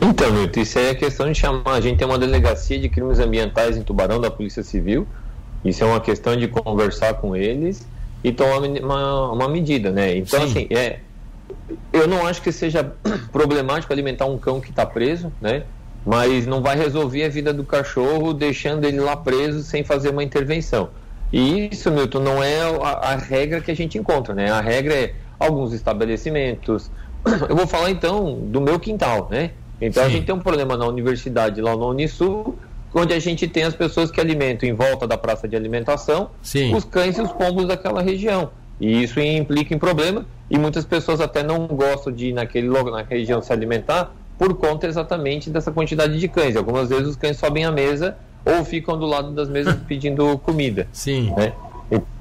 Então, 0.00 0.32
Milton, 0.32 0.60
isso 0.60 0.78
aí 0.78 0.86
é 0.86 0.94
questão 0.94 1.30
de 1.30 1.38
chamar. 1.38 1.72
A 1.72 1.80
gente 1.80 1.98
tem 1.98 2.06
uma 2.06 2.18
delegacia 2.18 2.78
de 2.78 2.88
crimes 2.88 3.18
ambientais 3.18 3.76
em 3.76 3.82
Tubarão 3.82 4.20
da 4.20 4.30
Polícia 4.30 4.62
Civil. 4.62 5.06
Isso 5.64 5.82
é 5.82 5.86
uma 5.86 6.00
questão 6.00 6.36
de 6.36 6.46
conversar 6.48 7.14
com 7.14 7.34
eles 7.34 7.86
e 8.22 8.32
tomar 8.32 8.58
uma, 8.58 9.32
uma 9.32 9.48
medida, 9.48 9.90
né? 9.90 10.16
Então, 10.16 10.40
Sim. 10.40 10.46
assim, 10.46 10.66
é, 10.70 11.00
eu 11.92 12.06
não 12.06 12.26
acho 12.26 12.42
que 12.42 12.52
seja 12.52 12.92
problemático 13.32 13.92
alimentar 13.92 14.26
um 14.26 14.38
cão 14.38 14.60
que 14.60 14.70
está 14.70 14.86
preso, 14.86 15.32
né? 15.40 15.64
Mas 16.06 16.46
não 16.46 16.62
vai 16.62 16.76
resolver 16.76 17.24
a 17.24 17.28
vida 17.28 17.52
do 17.52 17.64
cachorro 17.64 18.32
deixando 18.32 18.84
ele 18.84 19.00
lá 19.00 19.16
preso 19.16 19.62
sem 19.62 19.84
fazer 19.84 20.10
uma 20.10 20.22
intervenção. 20.22 20.90
E 21.32 21.68
isso, 21.70 21.90
Milton, 21.90 22.20
não 22.20 22.42
é 22.42 22.60
a, 22.60 23.12
a 23.12 23.16
regra 23.16 23.60
que 23.60 23.70
a 23.70 23.76
gente 23.76 23.98
encontra, 23.98 24.34
né? 24.34 24.50
A 24.50 24.60
regra 24.60 24.94
é 24.94 25.14
alguns 25.38 25.72
estabelecimentos, 25.72 26.90
eu 27.48 27.56
vou 27.56 27.66
falar 27.66 27.90
então 27.90 28.38
do 28.40 28.60
meu 28.60 28.78
quintal, 28.78 29.28
né? 29.30 29.50
Então 29.80 30.02
Sim. 30.02 30.08
a 30.08 30.12
gente 30.12 30.26
tem 30.26 30.34
um 30.34 30.40
problema 30.40 30.76
na 30.76 30.86
universidade 30.86 31.60
lá 31.60 31.76
no 31.76 31.90
Unisul, 31.90 32.58
onde 32.94 33.12
a 33.14 33.18
gente 33.18 33.46
tem 33.46 33.64
as 33.64 33.74
pessoas 33.74 34.10
que 34.10 34.20
alimentam 34.20 34.68
em 34.68 34.72
volta 34.72 35.06
da 35.06 35.16
praça 35.16 35.46
de 35.46 35.54
alimentação 35.54 36.30
Sim. 36.42 36.74
os 36.74 36.84
cães 36.84 37.16
e 37.18 37.22
os 37.22 37.32
pombos 37.32 37.66
daquela 37.66 38.02
região. 38.02 38.50
E 38.80 39.02
isso 39.02 39.20
implica 39.20 39.74
em 39.74 39.78
problema, 39.78 40.24
e 40.50 40.58
muitas 40.58 40.84
pessoas 40.84 41.20
até 41.20 41.42
não 41.42 41.66
gostam 41.66 42.12
de 42.12 42.28
ir 42.28 42.32
naquele 42.32 42.68
logo 42.68 42.90
na 42.90 43.02
região 43.02 43.42
se 43.42 43.52
alimentar 43.52 44.12
por 44.38 44.54
conta 44.54 44.86
exatamente 44.86 45.50
dessa 45.50 45.72
quantidade 45.72 46.18
de 46.18 46.28
cães. 46.28 46.54
Algumas 46.56 46.88
vezes 46.88 47.08
os 47.08 47.16
cães 47.16 47.36
sobem 47.36 47.64
à 47.64 47.72
mesa 47.72 48.16
ou 48.44 48.64
ficam 48.64 48.96
do 48.96 49.04
lado 49.04 49.32
das 49.32 49.48
mesas 49.48 49.74
pedindo 49.86 50.38
comida. 50.38 50.86
Sim. 50.92 51.34
Né? 51.36 51.52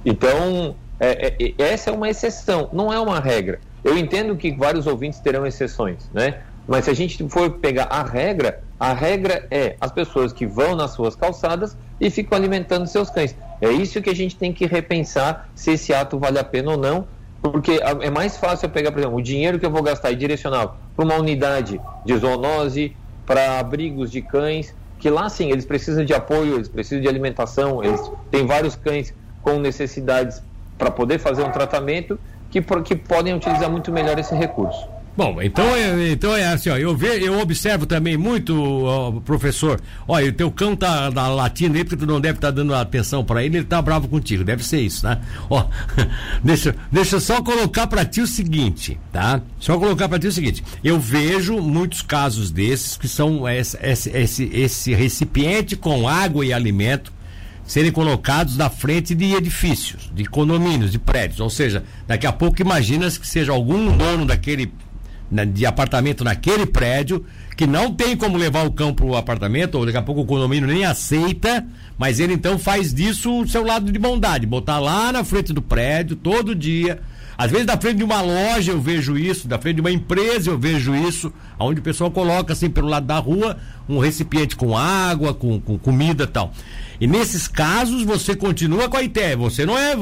Então, 0.04 0.76
é, 1.00 1.34
é, 1.40 1.54
essa 1.60 1.92
é 1.92 1.94
uma 1.94 2.10
exceção, 2.10 2.70
não 2.74 2.92
é 2.92 3.00
uma 3.00 3.20
regra. 3.20 3.60
Eu 3.88 3.98
entendo 3.98 4.36
que 4.36 4.52
vários 4.52 4.86
ouvintes 4.86 5.18
terão 5.22 5.48
exceções, 5.48 6.10
né? 6.14 6.42
Mas 6.68 6.84
se 6.84 6.92
a 6.92 6.94
gente 6.94 7.26
for 7.30 7.50
pegar 7.52 7.86
a 7.86 8.04
regra, 8.04 8.62
a 8.78 8.92
regra 8.92 9.48
é 9.50 9.78
as 9.80 9.94
pessoas 9.94 10.34
que 10.34 10.46
vão 10.46 10.76
nas 10.76 10.92
suas 10.92 11.16
calçadas 11.16 11.78
e 11.98 12.10
ficam 12.10 12.38
alimentando 12.38 12.86
seus 12.86 13.10
cães. 13.10 13.34
É 13.62 13.72
isso 13.72 14.02
que 14.02 14.10
a 14.10 14.14
gente 14.14 14.36
tem 14.36 14.52
que 14.52 14.66
repensar 14.66 15.50
se 15.56 15.72
esse 15.72 15.94
ato 15.94 16.20
vale 16.20 16.38
a 16.38 16.44
pena 16.44 16.72
ou 16.72 16.78
não, 16.78 17.08
porque 17.42 17.80
é 18.02 18.10
mais 18.10 18.36
fácil 18.36 18.66
eu 18.66 18.72
pegar, 18.72 18.92
por 18.92 19.00
exemplo, 19.00 19.18
o 19.18 19.22
dinheiro 19.22 19.58
que 19.58 19.66
eu 19.66 19.72
vou 19.72 19.82
gastar 19.82 20.12
e 20.12 20.18
direcionar 20.18 20.76
para 20.94 21.06
uma 21.06 21.16
unidade 21.16 21.80
de 22.04 22.18
zoonose, 22.18 22.94
para 23.26 23.58
abrigos 23.58 24.12
de 24.12 24.22
cães, 24.22 24.76
que 25.00 25.10
lá 25.10 25.30
sim 25.30 25.50
eles 25.50 25.66
precisam 25.66 26.04
de 26.04 26.14
apoio, 26.14 26.56
eles 26.56 26.68
precisam 26.68 27.02
de 27.02 27.08
alimentação, 27.08 27.82
eles 27.82 28.02
têm 28.30 28.46
vários 28.46 28.76
cães 28.76 29.14
com 29.42 29.60
necessidades 29.60 30.44
para 30.78 30.92
poder 30.92 31.20
fazer 31.20 31.44
um 31.44 31.52
tratamento 31.52 32.20
que, 32.50 32.62
que 32.62 32.96
podem 32.96 33.34
utilizar 33.34 33.70
muito 33.70 33.92
melhor 33.92 34.18
esse 34.20 34.36
recurso. 34.36 34.98
Bom, 35.18 35.42
então 35.42 35.66
é, 35.76 36.12
então 36.12 36.36
é 36.36 36.46
assim, 36.46 36.70
ó, 36.70 36.78
eu, 36.78 36.96
ve, 36.96 37.08
eu 37.08 37.40
observo 37.40 37.88
também 37.88 38.16
muito, 38.16 38.56
ó, 38.84 39.12
professor, 39.14 39.82
olha, 40.08 40.30
o 40.30 40.32
teu 40.32 40.52
cão 40.52 40.76
tá, 40.76 41.12
tá 41.12 41.28
latindo 41.28 41.76
aí 41.76 41.84
porque 41.84 41.98
tu 41.98 42.06
não 42.06 42.22
deve 42.22 42.38
estar 42.38 42.50
tá 42.50 42.52
dando 42.52 42.76
atenção 42.76 43.26
para 43.26 43.44
ele, 43.44 43.58
ele 43.58 43.66
tá 43.66 43.82
bravo 43.82 44.08
contigo, 44.08 44.44
deve 44.44 44.64
ser 44.64 44.80
isso, 44.80 45.08
né? 45.08 45.20
Ó, 45.50 45.66
deixa, 46.44 46.76
deixa 46.92 47.16
eu 47.16 47.20
só 47.20 47.42
colocar 47.42 47.88
para 47.88 48.06
ti 48.06 48.22
o 48.22 48.28
seguinte, 48.28 49.00
tá? 49.12 49.42
Só 49.60 49.80
colocar 49.80 50.08
para 50.08 50.20
ti 50.20 50.28
o 50.28 50.32
seguinte, 50.32 50.64
eu 50.84 51.00
vejo 51.00 51.60
muitos 51.60 52.04
casos 52.04 52.52
desses 52.52 52.96
que 52.96 53.08
são 53.08 53.50
esse, 53.50 53.76
esse, 53.82 54.12
esse, 54.12 54.52
esse 54.54 54.94
recipiente 54.94 55.76
com 55.76 56.08
água 56.08 56.46
e 56.46 56.54
alimento 56.54 57.17
serem 57.68 57.92
colocados 57.92 58.56
na 58.56 58.70
frente 58.70 59.14
de 59.14 59.34
edifícios, 59.36 60.10
de 60.16 60.26
condomínios, 60.26 60.92
de 60.92 60.98
prédios. 60.98 61.42
Ou 61.42 61.50
seja, 61.50 61.84
daqui 62.08 62.26
a 62.26 62.32
pouco 62.32 62.62
imagina-se 62.62 63.20
que 63.20 63.28
seja 63.28 63.52
algum 63.52 63.96
dono 63.96 64.26
daquele 64.26 64.72
de 65.54 65.66
apartamento 65.66 66.24
naquele 66.24 66.66
prédio 66.66 67.26
que 67.58 67.68
não 67.68 67.94
tem 67.94 68.16
como 68.16 68.38
levar 68.38 68.66
o 68.66 68.72
cão 68.72 68.94
para 68.94 69.06
o 69.06 69.18
apartamento, 69.18 69.76
ou 69.76 69.86
daqui 69.86 69.98
a 69.98 70.02
pouco 70.02 70.22
o 70.22 70.26
condomínio 70.26 70.68
nem 70.68 70.86
aceita, 70.86 71.66
mas 71.98 72.20
ele 72.20 72.34
então 72.34 72.58
faz 72.58 72.94
disso 72.94 73.42
o 73.42 73.48
seu 73.48 73.66
lado 73.66 73.92
de 73.92 74.00
bondade, 74.00 74.46
botar 74.46 74.80
lá 74.80 75.12
na 75.12 75.24
frente 75.24 75.52
do 75.52 75.62
prédio 75.62 76.16
todo 76.16 76.56
dia. 76.56 77.02
Às 77.38 77.52
vezes, 77.52 77.68
da 77.68 77.78
frente 77.78 77.98
de 77.98 78.04
uma 78.04 78.22
loja 78.22 78.72
eu 78.72 78.80
vejo 78.80 79.18
isso, 79.18 79.48
da 79.48 79.60
frente 79.60 79.76
de 79.76 79.82
uma 79.82 79.92
empresa 79.92 80.50
eu 80.50 80.58
vejo 80.58 80.96
isso, 80.96 81.34
onde 81.60 81.80
o 81.80 81.84
pessoal 81.84 82.12
coloca 82.12 82.54
assim 82.54 82.70
pelo 82.70 82.88
lado 82.88 83.06
da 83.06 83.18
rua 83.18 83.58
um 83.90 84.00
recipiente 84.00 84.56
com 84.56 84.78
água, 84.78 85.34
com, 85.34 85.60
com 85.62 85.78
comida 85.78 86.26
e 86.26 86.28
tal. 86.28 86.52
E 87.00 87.08
nesses 87.08 87.48
casos 87.48 88.04
você 88.04 88.36
continua 88.36 88.90
com 88.90 88.98
a 88.98 89.04
ideia. 89.04 89.38
Você 89.38 89.66
não 89.66 89.78
é. 89.78 89.94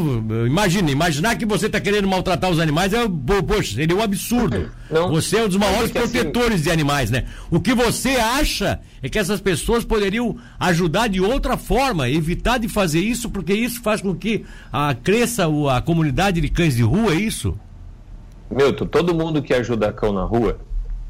Imagina, 0.47 0.89
imaginar 0.89 1.35
que 1.35 1.45
você 1.45 1.65
está 1.67 1.79
querendo 1.79 2.07
maltratar 2.07 2.49
os 2.49 2.59
animais 2.59 2.93
é. 2.93 3.05
Poxa, 3.45 3.75
seria 3.75 3.95
um 3.95 4.01
absurdo. 4.01 4.71
Não, 4.89 5.09
você 5.09 5.37
é 5.37 5.43
um 5.43 5.47
dos 5.47 5.57
maiores 5.57 5.85
assim- 5.85 5.93
protetores 5.93 6.55
assim... 6.55 6.63
de 6.63 6.71
animais, 6.71 7.09
né? 7.09 7.25
O 7.49 7.59
que 7.59 7.73
você 7.73 8.11
acha 8.11 8.79
é 9.01 9.09
que 9.09 9.17
essas 9.17 9.41
pessoas 9.41 9.83
poderiam 9.83 10.37
ajudar 10.59 11.07
de 11.07 11.19
outra 11.19 11.57
forma, 11.57 12.07
evitar 12.07 12.59
de 12.59 12.69
fazer 12.69 12.99
isso, 12.99 13.29
porque 13.31 13.53
isso 13.53 13.81
faz 13.81 13.99
com 13.99 14.13
que 14.13 14.45
a, 14.71 14.93
cresça 14.93 15.47
a 15.75 15.81
comunidade 15.81 16.39
de 16.39 16.49
cães 16.49 16.75
de 16.75 16.83
rua, 16.83 17.13
é 17.13 17.15
isso? 17.15 17.59
Milton, 18.49 18.85
todo 18.85 19.13
mundo 19.13 19.41
que 19.41 19.55
ajuda 19.55 19.91
cão 19.91 20.13
na 20.13 20.23
rua 20.23 20.59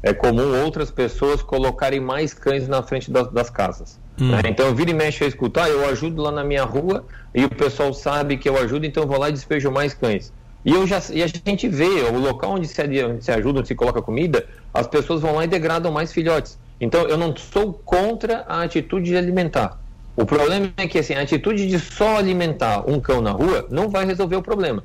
é 0.06 0.14
comum 0.14 0.62
outras 0.62 0.88
pessoas 0.88 1.42
colocarem 1.42 1.98
mais 1.98 2.32
cães 2.32 2.68
na 2.68 2.80
frente 2.80 3.10
das, 3.10 3.28
das 3.32 3.50
casas. 3.50 3.98
Hum. 4.20 4.30
Né? 4.30 4.42
Então, 4.46 4.72
vira 4.72 4.92
e 4.92 4.94
mexe 4.94 5.24
a 5.24 5.26
escutar, 5.26 5.68
eu 5.68 5.84
ajudo 5.88 6.22
lá 6.22 6.30
na 6.30 6.44
minha 6.44 6.62
rua 6.62 7.04
e 7.34 7.44
o 7.44 7.50
pessoal 7.50 7.92
sabe 7.92 8.36
que 8.36 8.48
eu 8.48 8.56
ajudo, 8.56 8.86
então 8.86 9.02
eu 9.02 9.08
vou 9.08 9.18
lá 9.18 9.28
e 9.28 9.32
despejo 9.32 9.68
mais 9.68 9.94
cães. 9.94 10.32
E, 10.64 10.70
eu 10.70 10.86
já, 10.86 11.02
e 11.12 11.24
a 11.24 11.26
gente 11.26 11.68
vê, 11.68 12.02
o 12.04 12.18
local 12.20 12.52
onde 12.52 12.68
se, 12.68 12.80
onde 13.04 13.24
se 13.24 13.32
ajuda, 13.32 13.58
onde 13.58 13.68
se 13.68 13.74
coloca 13.74 14.00
comida, 14.00 14.46
as 14.72 14.86
pessoas 14.86 15.20
vão 15.20 15.34
lá 15.34 15.44
e 15.44 15.48
degradam 15.48 15.90
mais 15.90 16.12
filhotes. 16.12 16.56
Então, 16.80 17.02
eu 17.08 17.18
não 17.18 17.36
sou 17.36 17.72
contra 17.72 18.44
a 18.48 18.62
atitude 18.62 19.06
de 19.06 19.16
alimentar. 19.16 19.80
O 20.16 20.24
problema 20.24 20.72
é 20.76 20.86
que 20.86 21.00
assim, 21.00 21.14
a 21.14 21.22
atitude 21.22 21.66
de 21.66 21.80
só 21.80 22.16
alimentar 22.16 22.88
um 22.88 23.00
cão 23.00 23.20
na 23.20 23.32
rua 23.32 23.66
não 23.70 23.88
vai 23.88 24.06
resolver 24.06 24.36
o 24.36 24.42
problema. 24.42 24.84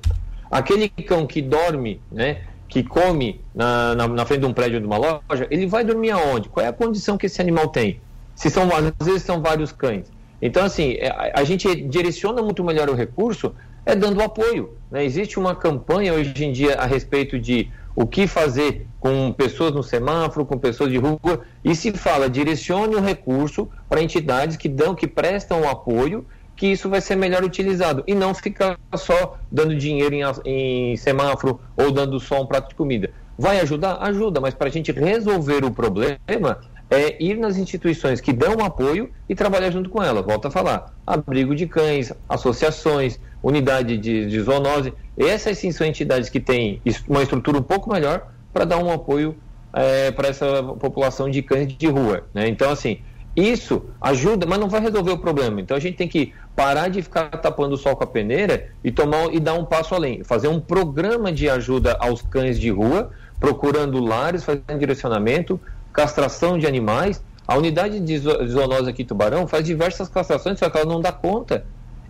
Aquele 0.49 0.89
cão 0.89 1.27
que 1.27 1.41
dorme, 1.41 2.01
né, 2.11 2.41
que 2.71 2.81
come 2.81 3.41
na, 3.53 3.93
na, 3.95 4.07
na, 4.07 4.25
frente 4.25 4.39
de 4.39 4.45
um 4.45 4.53
prédio 4.53 4.79
de 4.79 4.85
uma 4.85 4.97
loja, 4.97 5.45
ele 5.51 5.67
vai 5.67 5.83
dormir 5.83 6.11
aonde? 6.11 6.47
Qual 6.47 6.65
é 6.65 6.69
a 6.69 6.73
condição 6.73 7.17
que 7.17 7.25
esse 7.25 7.41
animal 7.41 7.67
tem? 7.67 7.99
Se 8.33 8.49
são, 8.49 8.69
às 8.73 9.05
vezes 9.05 9.23
são 9.23 9.41
vários 9.41 9.73
cães. 9.73 10.09
Então, 10.41 10.63
assim, 10.63 10.93
é, 10.93 11.09
a, 11.09 11.41
a 11.41 11.43
gente 11.43 11.75
direciona 11.81 12.41
muito 12.41 12.63
melhor 12.63 12.89
o 12.89 12.95
recurso 12.95 13.53
é 13.85 13.93
dando 13.93 14.21
apoio. 14.21 14.77
Né? 14.89 15.03
Existe 15.03 15.37
uma 15.37 15.53
campanha 15.53 16.13
hoje 16.13 16.45
em 16.45 16.53
dia 16.53 16.75
a 16.75 16.85
respeito 16.85 17.37
de 17.37 17.69
o 17.93 18.07
que 18.07 18.25
fazer 18.25 18.87
com 19.01 19.33
pessoas 19.33 19.73
no 19.73 19.83
semáforo, 19.83 20.45
com 20.45 20.57
pessoas 20.57 20.89
de 20.89 20.97
rua, 20.97 21.41
e 21.65 21.75
se 21.75 21.91
fala, 21.91 22.29
direcione 22.29 22.95
o 22.95 23.01
recurso 23.01 23.67
para 23.89 24.01
entidades 24.01 24.55
que 24.55 24.69
dão, 24.69 24.95
que 24.95 25.07
prestam 25.07 25.69
apoio, 25.69 26.25
que 26.61 26.67
isso 26.67 26.87
vai 26.87 27.01
ser 27.01 27.15
melhor 27.15 27.43
utilizado, 27.43 28.03
e 28.05 28.13
não 28.13 28.35
ficar 28.35 28.77
só 28.95 29.35
dando 29.51 29.75
dinheiro 29.75 30.13
em, 30.13 30.21
em 30.45 30.95
semáforo 30.95 31.59
ou 31.75 31.91
dando 31.91 32.19
só 32.19 32.39
um 32.39 32.45
prato 32.45 32.69
de 32.69 32.75
comida. 32.75 33.09
Vai 33.35 33.59
ajudar? 33.61 33.97
Ajuda, 33.99 34.39
mas 34.39 34.53
para 34.53 34.67
a 34.67 34.71
gente 34.71 34.91
resolver 34.91 35.65
o 35.65 35.71
problema, 35.71 36.59
é 36.87 37.17
ir 37.19 37.35
nas 37.35 37.57
instituições 37.57 38.21
que 38.21 38.31
dão 38.31 38.63
apoio 38.63 39.09
e 39.27 39.33
trabalhar 39.33 39.71
junto 39.71 39.89
com 39.89 40.03
elas. 40.03 40.23
Volto 40.23 40.49
a 40.49 40.51
falar: 40.51 40.93
abrigo 41.07 41.55
de 41.55 41.65
cães, 41.65 42.13
associações, 42.29 43.19
unidade 43.41 43.97
de, 43.97 44.27
de 44.27 44.39
zoonose. 44.41 44.93
Essas 45.17 45.57
sim 45.57 45.71
são 45.71 45.87
entidades 45.87 46.29
que 46.29 46.39
têm 46.39 46.79
uma 47.07 47.23
estrutura 47.23 47.57
um 47.57 47.63
pouco 47.63 47.91
melhor 47.91 48.27
para 48.53 48.65
dar 48.65 48.77
um 48.77 48.91
apoio 48.91 49.35
é, 49.73 50.11
para 50.11 50.27
essa 50.27 50.61
população 50.79 51.27
de 51.27 51.41
cães 51.41 51.75
de 51.75 51.87
rua. 51.87 52.23
Né? 52.35 52.47
Então, 52.47 52.69
assim, 52.69 52.99
isso 53.35 53.85
ajuda, 54.01 54.45
mas 54.45 54.59
não 54.59 54.67
vai 54.67 54.81
resolver 54.81 55.11
o 55.11 55.17
problema. 55.17 55.61
Então 55.61 55.75
a 55.77 55.79
gente 55.79 55.97
tem 55.97 56.07
que 56.07 56.33
parar 56.55 56.89
de 56.89 57.01
ficar 57.01 57.29
tapando 57.29 57.75
o 57.75 57.77
sol 57.77 57.95
com 57.95 58.03
a 58.03 58.07
peneira 58.07 58.69
e 58.83 58.91
tomar 58.91 59.33
e 59.33 59.39
dar 59.39 59.53
um 59.53 59.65
passo 59.65 59.95
além, 59.95 60.23
fazer 60.23 60.47
um 60.47 60.59
programa 60.59 61.31
de 61.31 61.49
ajuda 61.49 61.95
aos 61.99 62.21
cães 62.21 62.59
de 62.59 62.69
rua, 62.69 63.11
procurando 63.39 64.03
lares, 64.03 64.43
fazendo 64.43 64.77
direcionamento, 64.77 65.59
castração 65.93 66.57
de 66.57 66.67
animais. 66.67 67.23
A 67.47 67.57
unidade 67.57 67.99
de 67.99 68.17
zoonose 68.17 68.89
aqui 68.89 69.03
Tubarão 69.03 69.47
faz 69.47 69.65
diversas 69.65 70.07
castrações, 70.09 70.59
só 70.59 70.69
que 70.69 70.77
ela 70.77 70.85
não 70.85 71.01
dá 71.01 71.11
conta. 71.11 71.65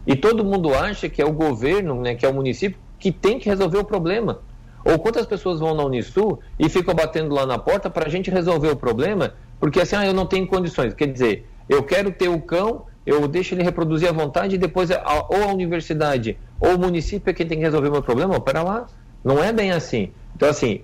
E 0.06 0.16
todo 0.16 0.44
mundo 0.44 0.74
acha 0.74 1.08
que 1.08 1.22
é 1.22 1.26
o 1.26 1.32
governo, 1.32 2.02
né, 2.02 2.16
que 2.16 2.26
é 2.26 2.30
o 2.30 2.34
município, 2.34 2.80
que 3.00 3.12
tem 3.12 3.40
que 3.40 3.48
resolver 3.48 3.78
o 3.78 3.84
problema. 3.84 4.40
Ou 4.84 4.98
quantas 4.98 5.26
pessoas 5.28 5.60
vão 5.60 5.76
na 5.76 5.84
Unisul 5.84 6.40
e 6.58 6.68
ficam 6.68 6.94
batendo 6.94 7.34
lá 7.34 7.46
na 7.46 7.60
porta 7.60 7.90
para 7.90 8.08
a 8.08 8.10
gente 8.10 8.32
resolver 8.32 8.70
o 8.70 8.76
problema, 8.76 9.34
porque 9.62 9.80
assim, 9.80 9.96
ah, 9.96 10.06
eu 10.06 10.14
não 10.14 10.26
tenho 10.26 10.48
condições. 10.48 10.96
Quer 10.96 11.06
dizer, 11.06 11.48
eu 11.70 11.84
quero 11.84 12.12
ter 12.12 12.28
o 12.28 12.42
cão, 12.42 12.88
eu 13.06 13.28
deixo 13.28 13.54
ele 13.54 13.62
reproduzir 13.62 14.10
à 14.10 14.12
vontade 14.12 14.56
e 14.56 14.58
depois 14.58 14.90
a, 14.90 15.28
ou 15.30 15.44
a 15.44 15.54
universidade 15.54 16.36
ou 16.60 16.76
o 16.76 16.80
município 16.80 17.30
é 17.30 17.34
quem 17.34 17.48
tem 17.48 17.60
que 17.60 17.64
resolver 17.64 17.90
o 17.90 17.92
meu 17.92 18.02
problema. 18.02 18.42
Pera 18.42 18.64
lá, 18.64 18.88
não 19.24 19.42
é 19.42 19.54
bem 19.54 19.72
assim. 19.72 20.12
Então, 20.36 20.50
assim, 20.50 20.82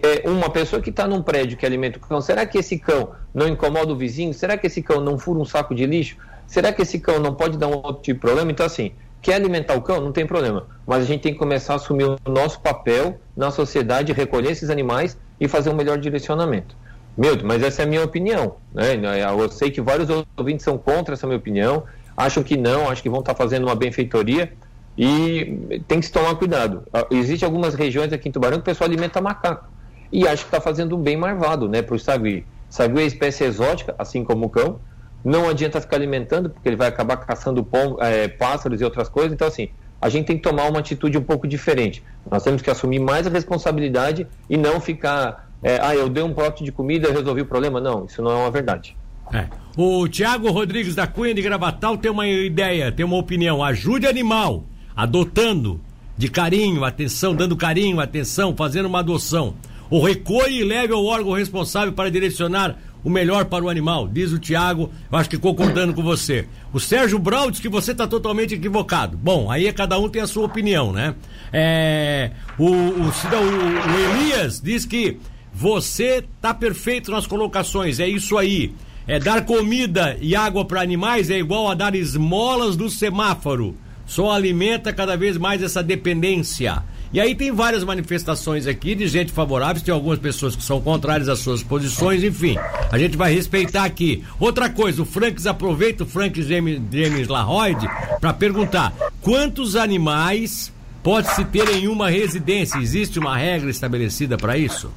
é, 0.00 0.30
uma 0.30 0.48
pessoa 0.48 0.80
que 0.80 0.90
está 0.90 1.08
num 1.08 1.22
prédio 1.22 1.58
que 1.58 1.66
alimenta 1.66 1.98
o 1.98 2.00
cão, 2.00 2.20
será 2.20 2.46
que 2.46 2.56
esse 2.56 2.78
cão 2.78 3.10
não 3.34 3.48
incomoda 3.48 3.92
o 3.92 3.96
vizinho? 3.96 4.32
Será 4.32 4.56
que 4.56 4.68
esse 4.68 4.80
cão 4.80 5.00
não 5.00 5.18
fura 5.18 5.40
um 5.40 5.44
saco 5.44 5.74
de 5.74 5.84
lixo? 5.84 6.16
Será 6.46 6.72
que 6.72 6.82
esse 6.82 7.00
cão 7.00 7.18
não 7.18 7.34
pode 7.34 7.58
dar 7.58 7.66
um 7.66 7.74
outro 7.74 8.00
tipo 8.00 8.20
de 8.20 8.20
problema? 8.20 8.52
Então, 8.52 8.64
assim, 8.64 8.92
quer 9.20 9.34
alimentar 9.34 9.74
o 9.74 9.82
cão? 9.82 10.00
Não 10.00 10.12
tem 10.12 10.24
problema. 10.24 10.68
Mas 10.86 11.02
a 11.02 11.04
gente 11.04 11.22
tem 11.22 11.32
que 11.32 11.38
começar 11.40 11.72
a 11.72 11.76
assumir 11.76 12.04
o 12.04 12.30
nosso 12.30 12.60
papel 12.60 13.18
na 13.36 13.50
sociedade, 13.50 14.12
recolher 14.12 14.52
esses 14.52 14.70
animais 14.70 15.18
e 15.40 15.48
fazer 15.48 15.70
um 15.70 15.74
melhor 15.74 15.98
direcionamento. 15.98 16.76
Milton, 17.16 17.46
mas 17.46 17.62
essa 17.62 17.82
é 17.82 17.84
a 17.84 17.88
minha 17.88 18.02
opinião. 18.02 18.56
Né? 18.72 18.94
Eu 19.38 19.48
sei 19.50 19.70
que 19.70 19.80
vários 19.80 20.08
ouvintes 20.36 20.64
são 20.64 20.76
contra 20.76 21.14
essa 21.14 21.26
minha 21.26 21.38
opinião, 21.38 21.84
acham 22.16 22.42
que 22.42 22.56
não, 22.56 22.88
acham 22.88 23.02
que 23.02 23.08
vão 23.08 23.20
estar 23.20 23.34
fazendo 23.34 23.64
uma 23.64 23.74
benfeitoria 23.74 24.52
e 24.96 25.80
tem 25.88 26.00
que 26.00 26.06
se 26.06 26.12
tomar 26.12 26.34
cuidado. 26.36 26.82
Ah, 26.92 27.06
Existem 27.10 27.46
algumas 27.46 27.74
regiões 27.74 28.12
aqui 28.12 28.28
em 28.28 28.32
Tubarão 28.32 28.58
que 28.58 28.62
o 28.62 28.64
pessoal 28.64 28.88
alimenta 28.88 29.20
macaco 29.20 29.66
e 30.12 30.26
acha 30.26 30.42
que 30.42 30.48
está 30.48 30.60
fazendo 30.60 30.96
um 30.96 31.00
bem 31.00 31.16
marvado 31.16 31.68
né, 31.68 31.82
para 31.82 31.94
o 31.94 31.98
sagui. 31.98 32.46
Sagui 32.68 33.02
é 33.02 33.04
espécie 33.04 33.44
exótica, 33.44 33.94
assim 33.98 34.24
como 34.24 34.46
o 34.46 34.50
cão, 34.50 34.78
não 35.24 35.48
adianta 35.48 35.80
ficar 35.80 35.96
alimentando, 35.96 36.50
porque 36.50 36.68
ele 36.68 36.76
vai 36.76 36.88
acabar 36.88 37.16
caçando 37.16 37.64
pom, 37.64 37.96
é, 38.00 38.28
pássaros 38.28 38.80
e 38.80 38.84
outras 38.84 39.08
coisas. 39.08 39.32
Então, 39.32 39.48
assim, 39.48 39.70
a 40.00 40.08
gente 40.08 40.26
tem 40.26 40.36
que 40.36 40.42
tomar 40.42 40.68
uma 40.68 40.80
atitude 40.80 41.16
um 41.16 41.22
pouco 41.22 41.48
diferente. 41.48 42.04
Nós 42.30 42.42
temos 42.42 42.60
que 42.60 42.70
assumir 42.70 42.98
mais 42.98 43.26
a 43.26 43.30
responsabilidade 43.30 44.26
e 44.50 44.56
não 44.56 44.80
ficar, 44.80 45.48
é, 45.64 45.78
ah, 45.80 45.96
eu 45.96 46.10
dei 46.10 46.22
um 46.22 46.34
pote 46.34 46.62
de 46.62 46.70
comida 46.70 47.08
e 47.08 47.12
resolvi 47.12 47.40
o 47.40 47.46
problema. 47.46 47.80
Não, 47.80 48.04
isso 48.04 48.20
não 48.20 48.30
é 48.30 48.34
uma 48.34 48.50
verdade. 48.50 48.94
É. 49.32 49.46
O 49.76 50.06
Tiago 50.06 50.50
Rodrigues 50.50 50.94
da 50.94 51.06
Cunha 51.06 51.34
de 51.34 51.40
Gravatal 51.40 51.96
tem 51.96 52.10
uma 52.10 52.28
ideia, 52.28 52.92
tem 52.92 53.04
uma 53.04 53.16
opinião. 53.16 53.64
Ajude 53.64 54.06
animal, 54.06 54.64
adotando, 54.94 55.80
de 56.18 56.28
carinho, 56.28 56.84
atenção, 56.84 57.34
dando 57.34 57.56
carinho, 57.56 57.98
atenção, 57.98 58.54
fazendo 58.54 58.86
uma 58.86 58.98
adoção. 58.98 59.54
O 59.90 60.04
recolhe 60.04 60.60
e 60.60 60.64
leve 60.64 60.92
ao 60.92 61.04
órgão 61.04 61.32
responsável 61.32 61.94
para 61.94 62.10
direcionar 62.10 62.76
o 63.02 63.10
melhor 63.10 63.44
para 63.44 63.62
o 63.62 63.68
animal, 63.68 64.08
diz 64.08 64.32
o 64.32 64.38
Tiago, 64.38 64.90
eu 65.12 65.18
acho 65.18 65.28
que 65.28 65.36
concordando 65.36 65.92
com 65.92 66.02
você. 66.02 66.46
O 66.72 66.80
Sérgio 66.80 67.18
Brau 67.18 67.50
diz 67.50 67.60
que 67.60 67.68
você 67.68 67.92
está 67.92 68.06
totalmente 68.06 68.54
equivocado. 68.54 69.16
Bom, 69.16 69.50
aí 69.50 69.66
é 69.66 69.72
cada 69.72 69.98
um 69.98 70.08
tem 70.08 70.22
a 70.22 70.26
sua 70.26 70.46
opinião, 70.46 70.90
né? 70.90 71.14
É, 71.52 72.30
o, 72.58 72.64
o, 72.64 73.08
o, 73.08 74.22
Elias 74.22 74.58
diz 74.58 74.86
que 74.86 75.18
você 75.54 76.24
tá 76.40 76.52
perfeito 76.52 77.12
nas 77.12 77.26
colocações, 77.26 78.00
é 78.00 78.08
isso 78.08 78.36
aí. 78.36 78.74
É 79.06 79.20
dar 79.20 79.44
comida 79.44 80.16
e 80.20 80.34
água 80.34 80.64
para 80.64 80.80
animais 80.80 81.30
é 81.30 81.38
igual 81.38 81.70
a 81.70 81.74
dar 81.74 81.94
esmolas 81.94 82.74
do 82.74 82.90
semáforo. 82.90 83.76
Só 84.06 84.32
alimenta 84.32 84.92
cada 84.92 85.16
vez 85.16 85.36
mais 85.36 85.62
essa 85.62 85.82
dependência. 85.82 86.82
E 87.12 87.20
aí 87.20 87.32
tem 87.34 87.52
várias 87.52 87.84
manifestações 87.84 88.66
aqui 88.66 88.92
de 88.94 89.06
gente 89.06 89.30
favorável, 89.30 89.80
tem 89.80 89.94
algumas 89.94 90.18
pessoas 90.18 90.56
que 90.56 90.64
são 90.64 90.80
contrárias 90.80 91.28
às 91.28 91.38
suas 91.38 91.62
posições, 91.62 92.24
enfim. 92.24 92.56
A 92.90 92.98
gente 92.98 93.16
vai 93.16 93.32
respeitar 93.32 93.84
aqui. 93.84 94.24
Outra 94.40 94.68
coisa, 94.68 95.02
o 95.02 95.06
Franks 95.06 95.46
aproveita 95.46 96.02
o 96.02 96.06
Frank 96.06 96.42
James, 96.42 96.80
James 96.90 97.28
Laroide 97.28 97.88
para 98.20 98.32
perguntar: 98.32 98.92
quantos 99.20 99.76
animais 99.76 100.72
pode 101.04 101.32
se 101.34 101.44
ter 101.44 101.68
em 101.76 101.86
uma 101.86 102.10
residência? 102.10 102.78
Existe 102.78 103.20
uma 103.20 103.36
regra 103.36 103.70
estabelecida 103.70 104.36
para 104.36 104.58
isso? 104.58 104.90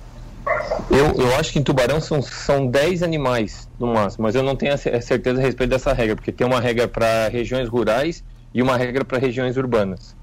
Eu, 0.89 1.13
eu 1.21 1.35
acho 1.35 1.51
que 1.51 1.59
em 1.59 1.63
Tubarão 1.63 1.99
são, 1.99 2.21
são 2.21 2.67
10 2.67 3.03
animais 3.03 3.69
no 3.79 3.87
máximo, 3.87 4.23
mas 4.23 4.35
eu 4.35 4.43
não 4.43 4.55
tenho 4.55 4.73
a 4.73 4.77
certeza 4.77 5.39
a 5.39 5.43
respeito 5.43 5.69
dessa 5.69 5.93
regra, 5.93 6.15
porque 6.15 6.31
tem 6.31 6.45
uma 6.45 6.59
regra 6.59 6.87
para 6.87 7.27
regiões 7.27 7.67
rurais 7.67 8.23
e 8.53 8.61
uma 8.61 8.77
regra 8.77 9.03
para 9.03 9.17
regiões 9.17 9.57
urbanas. 9.57 10.15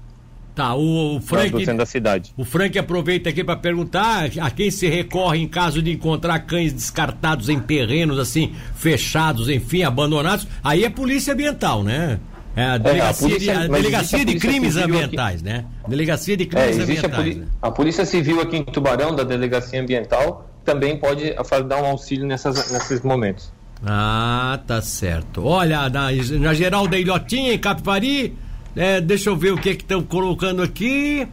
Tá, 0.55 0.73
o, 0.73 1.17
o 1.17 1.21
Frank. 1.21 1.65
da 1.73 1.85
cidade. 1.85 2.33
O 2.37 2.45
Frank 2.45 2.79
aproveita 2.79 3.29
aqui 3.29 3.43
para 3.43 3.57
perguntar 3.57 4.29
a 4.39 4.49
quem 4.49 4.71
se 4.71 4.87
recorre 4.87 5.39
em 5.39 5.47
caso 5.47 5.81
de 5.81 5.91
encontrar 5.91 6.39
cães 6.39 6.71
descartados 6.71 7.49
em 7.49 7.59
terrenos 7.59 8.17
assim, 8.17 8.55
fechados, 8.73 9.49
enfim, 9.49 9.83
abandonados. 9.83 10.47
Aí 10.63 10.85
é 10.85 10.89
polícia 10.89 11.33
ambiental, 11.33 11.83
né? 11.83 12.21
É 12.55 12.63
a 12.63 12.77
delegacia, 12.77 13.05
é, 13.05 13.09
a 13.09 13.13
polícia, 13.13 13.53
de, 13.53 13.59
a 13.59 13.67
delegacia 13.67 14.21
a 14.21 14.23
de 14.23 14.39
crimes 14.39 14.77
ambientais, 14.77 15.41
aqui. 15.41 15.43
né? 15.43 15.65
Delegacia 15.87 16.37
de 16.37 16.45
crimes 16.45 16.77
é, 16.77 16.81
ambientais. 16.81 17.35
A, 17.35 17.39
né? 17.39 17.47
a, 17.61 17.71
Polícia 17.71 18.05
Civil 18.05 18.39
aqui 18.39 18.57
em 18.57 18.63
Tubarão, 18.63 19.13
da 19.13 19.23
Delegacia 19.23 19.81
Ambiental, 19.81 20.49
também 20.63 20.97
pode 20.97 21.35
dar 21.67 21.83
um 21.83 21.85
auxílio 21.85 22.25
nessas, 22.25 22.71
nesses 22.71 23.01
momentos. 23.01 23.51
Ah, 23.85 24.59
tá 24.65 24.81
certo. 24.81 25.45
Olha, 25.45 25.89
na, 25.89 26.09
na 26.11 26.53
geral 26.53 26.87
da 26.87 26.97
Ilhotinha, 26.97 27.53
em 27.53 27.59
Capivari, 27.59 28.37
é, 28.75 29.01
deixa 29.01 29.29
eu 29.29 29.35
ver 29.35 29.51
o 29.51 29.57
que 29.57 29.69
estão 29.69 30.01
colocando 30.01 30.61
aqui. 30.61 31.27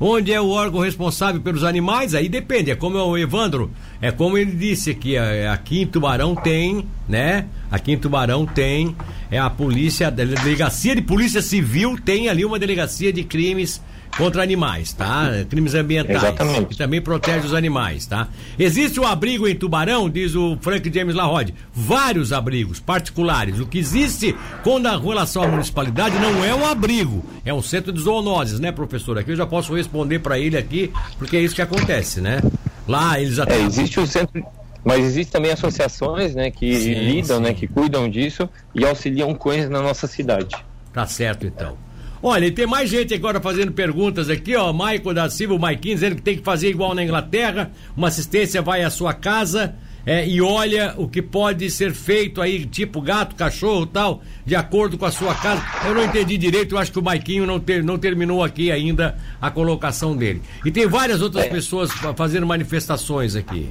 Onde 0.00 0.32
é 0.32 0.40
o 0.40 0.50
órgão 0.50 0.80
responsável 0.80 1.40
pelos 1.40 1.64
animais? 1.64 2.14
Aí 2.14 2.28
depende, 2.28 2.70
é 2.70 2.76
como 2.76 2.98
o 2.98 3.18
Evandro, 3.18 3.70
é 4.00 4.12
como 4.12 4.38
ele 4.38 4.52
disse 4.52 4.96
é, 5.16 5.48
aqui 5.48 5.82
em 5.82 5.86
Tubarão 5.86 6.36
tem, 6.36 6.86
né? 7.08 7.46
Aqui 7.68 7.92
em 7.92 7.98
Tubarão 7.98 8.46
tem, 8.46 8.94
é 9.28 9.38
a 9.38 9.50
polícia, 9.50 10.06
a 10.06 10.10
delegacia 10.10 10.94
de 10.94 11.02
polícia 11.02 11.42
civil 11.42 11.98
tem 12.04 12.28
ali 12.28 12.44
uma 12.44 12.60
delegacia 12.60 13.12
de 13.12 13.24
crimes 13.24 13.82
contra 14.16 14.42
animais, 14.42 14.92
tá? 14.92 15.30
Crimes 15.48 15.74
ambientais. 15.74 16.22
Exatamente. 16.22 16.66
Que 16.66 16.76
também 16.76 17.00
protege 17.00 17.46
os 17.46 17.54
animais, 17.54 18.06
tá? 18.06 18.28
Existe 18.58 18.98
um 19.00 19.06
abrigo 19.06 19.46
em 19.46 19.54
Tubarão, 19.54 20.08
diz 20.08 20.34
o 20.34 20.56
Frank 20.60 20.90
James 20.92 21.14
Larode. 21.14 21.54
Vários 21.72 22.32
abrigos 22.32 22.80
particulares. 22.80 23.60
O 23.60 23.66
que 23.66 23.78
existe 23.78 24.34
com 24.62 24.76
a 24.86 24.98
relação 24.98 25.42
à 25.42 25.48
municipalidade 25.48 26.18
não 26.18 26.44
é 26.44 26.54
um 26.54 26.66
abrigo, 26.66 27.24
é 27.44 27.52
um 27.52 27.62
centro 27.62 27.92
de 27.92 28.00
zoonoses, 28.00 28.60
né, 28.60 28.72
professor? 28.72 29.18
Aqui 29.18 29.32
eu 29.32 29.36
já 29.36 29.46
posso 29.46 29.74
responder 29.74 30.18
para 30.20 30.38
ele 30.38 30.56
aqui, 30.56 30.92
porque 31.18 31.36
é 31.36 31.40
isso 31.40 31.54
que 31.54 31.62
acontece, 31.62 32.20
né? 32.20 32.40
Lá 32.86 33.20
eles 33.20 33.38
até. 33.38 33.56
É, 33.56 33.62
existe 33.62 34.00
o 34.00 34.06
centro. 34.06 34.42
Mas 34.84 35.04
existem 35.04 35.32
também 35.32 35.50
associações 35.50 36.34
né, 36.34 36.50
que 36.50 36.74
sim, 36.80 36.94
lidam, 36.94 37.40
né, 37.40 37.48
sim. 37.48 37.52
né, 37.52 37.58
que 37.58 37.66
cuidam 37.66 38.08
disso 38.08 38.48
e 38.74 38.86
auxiliam 38.86 39.34
cães 39.34 39.68
na 39.68 39.82
nossa 39.82 40.06
cidade. 40.06 40.56
Tá 40.92 41.06
certo 41.06 41.46
então. 41.46 41.76
Olha, 42.22 42.46
e 42.46 42.50
tem 42.50 42.66
mais 42.66 42.90
gente 42.90 43.14
agora 43.14 43.40
fazendo 43.40 43.72
perguntas 43.72 44.28
aqui, 44.28 44.56
ó. 44.56 44.72
Maico 44.72 45.14
da 45.14 45.30
Silva, 45.30 45.54
o 45.54 45.58
Maiquinho, 45.58 45.94
dizendo 45.94 46.16
que 46.16 46.22
tem 46.22 46.36
que 46.36 46.42
fazer 46.42 46.68
igual 46.68 46.94
na 46.94 47.04
Inglaterra. 47.04 47.70
Uma 47.96 48.08
assistência 48.08 48.60
vai 48.60 48.82
à 48.82 48.90
sua 48.90 49.14
casa 49.14 49.76
é, 50.04 50.26
e 50.26 50.40
olha 50.40 50.94
o 50.96 51.06
que 51.06 51.20
pode 51.20 51.70
ser 51.70 51.92
feito 51.92 52.40
aí, 52.40 52.64
tipo 52.64 53.00
gato, 53.00 53.36
cachorro 53.36 53.84
tal, 53.84 54.22
de 54.44 54.56
acordo 54.56 54.96
com 54.96 55.04
a 55.04 55.12
sua 55.12 55.34
casa. 55.34 55.62
Eu 55.86 55.94
não 55.94 56.02
entendi 56.02 56.38
direito, 56.38 56.74
eu 56.74 56.78
acho 56.78 56.90
que 56.90 56.98
o 56.98 57.02
Maiquinho 57.02 57.46
não, 57.46 57.60
ter, 57.60 57.84
não 57.84 57.98
terminou 57.98 58.42
aqui 58.42 58.72
ainda 58.72 59.18
a 59.40 59.50
colocação 59.50 60.16
dele. 60.16 60.42
E 60.64 60.70
tem 60.70 60.86
várias 60.86 61.20
outras 61.20 61.44
é. 61.44 61.48
pessoas 61.48 61.90
fazendo 62.16 62.46
manifestações 62.46 63.36
aqui. 63.36 63.68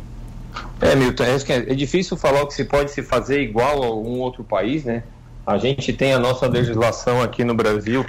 É, 0.80 0.96
Milton, 0.96 1.24
é, 1.24 1.38
é 1.72 1.76
difícil 1.76 2.16
falar 2.16 2.46
que 2.46 2.54
se 2.54 2.66
pode 2.66 2.92
se 2.92 3.02
fazer 3.02 3.42
igual 3.42 3.84
a 3.84 3.96
um 3.96 4.20
outro 4.20 4.44
país, 4.44 4.86
né? 4.86 5.04
A 5.46 5.58
gente 5.58 5.92
tem 5.92 6.14
a 6.14 6.20
nossa 6.20 6.46
legislação 6.46 7.22
aqui 7.22 7.44
no 7.44 7.56
Brasil 7.56 8.06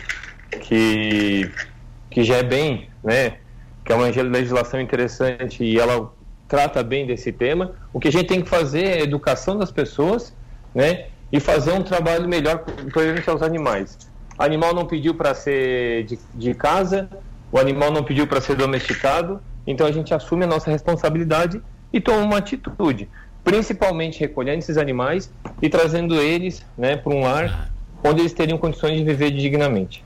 que, 0.51 1.51
que 2.11 2.25
já 2.25 2.37
é 2.37 2.43
bem, 2.43 2.89
né? 3.03 3.39
Que 3.85 3.93
é 3.93 3.95
uma 3.95 4.07
legislação 4.07 4.81
interessante 4.81 5.65
e 5.65 5.79
ela 5.79 6.13
trata 6.47 6.83
bem 6.83 7.07
desse 7.07 7.33
tema. 7.33 7.73
O 7.93 8.01
que 8.01 8.09
a 8.09 8.13
gente 8.13 8.27
tem 8.27 8.43
que 8.43 8.49
fazer 8.49 8.85
é 8.85 8.93
a 8.95 9.03
educação 9.03 9.57
das 9.57 9.71
pessoas, 9.71 10.35
né? 10.75 11.07
E 11.31 11.41
fazer 11.41 11.73
um 11.73 11.83
trabalho 11.83 12.29
melhor 12.29 12.65
para 12.65 13.35
os 13.35 13.43
animais. 13.43 13.99
O 14.39 14.43
animal 14.43 14.75
não 14.75 14.87
pediu 14.87 15.15
para 15.15 15.35
ser 15.35 16.05
de, 16.05 16.19
de 16.35 16.55
casa, 16.55 17.09
o 17.53 17.59
animal 17.59 17.91
não 17.91 18.03
pediu 18.03 18.27
para 18.27 18.41
ser 18.41 18.57
domesticado, 18.57 19.41
então 19.67 19.87
a 19.87 19.93
gente 19.93 20.15
assume 20.15 20.45
a 20.45 20.47
nossa 20.47 20.71
responsabilidade 20.71 21.61
e 21.93 22.01
toma 22.01 22.23
uma 22.23 22.39
atitude 22.39 23.09
principalmente 23.49 24.21
recolhendo 24.21 24.59
esses 24.59 24.77
animais 24.77 25.33
e 25.63 25.71
trazendo 25.71 26.15
eles 26.17 26.63
né, 26.77 26.99
para 26.99 27.15
um 27.15 27.23
lar 27.23 27.71
onde 28.05 28.21
eles 28.21 28.35
teriam 28.35 28.59
condições 28.59 28.99
de 28.99 29.03
viver 29.03 29.31
dignamente. 29.31 29.97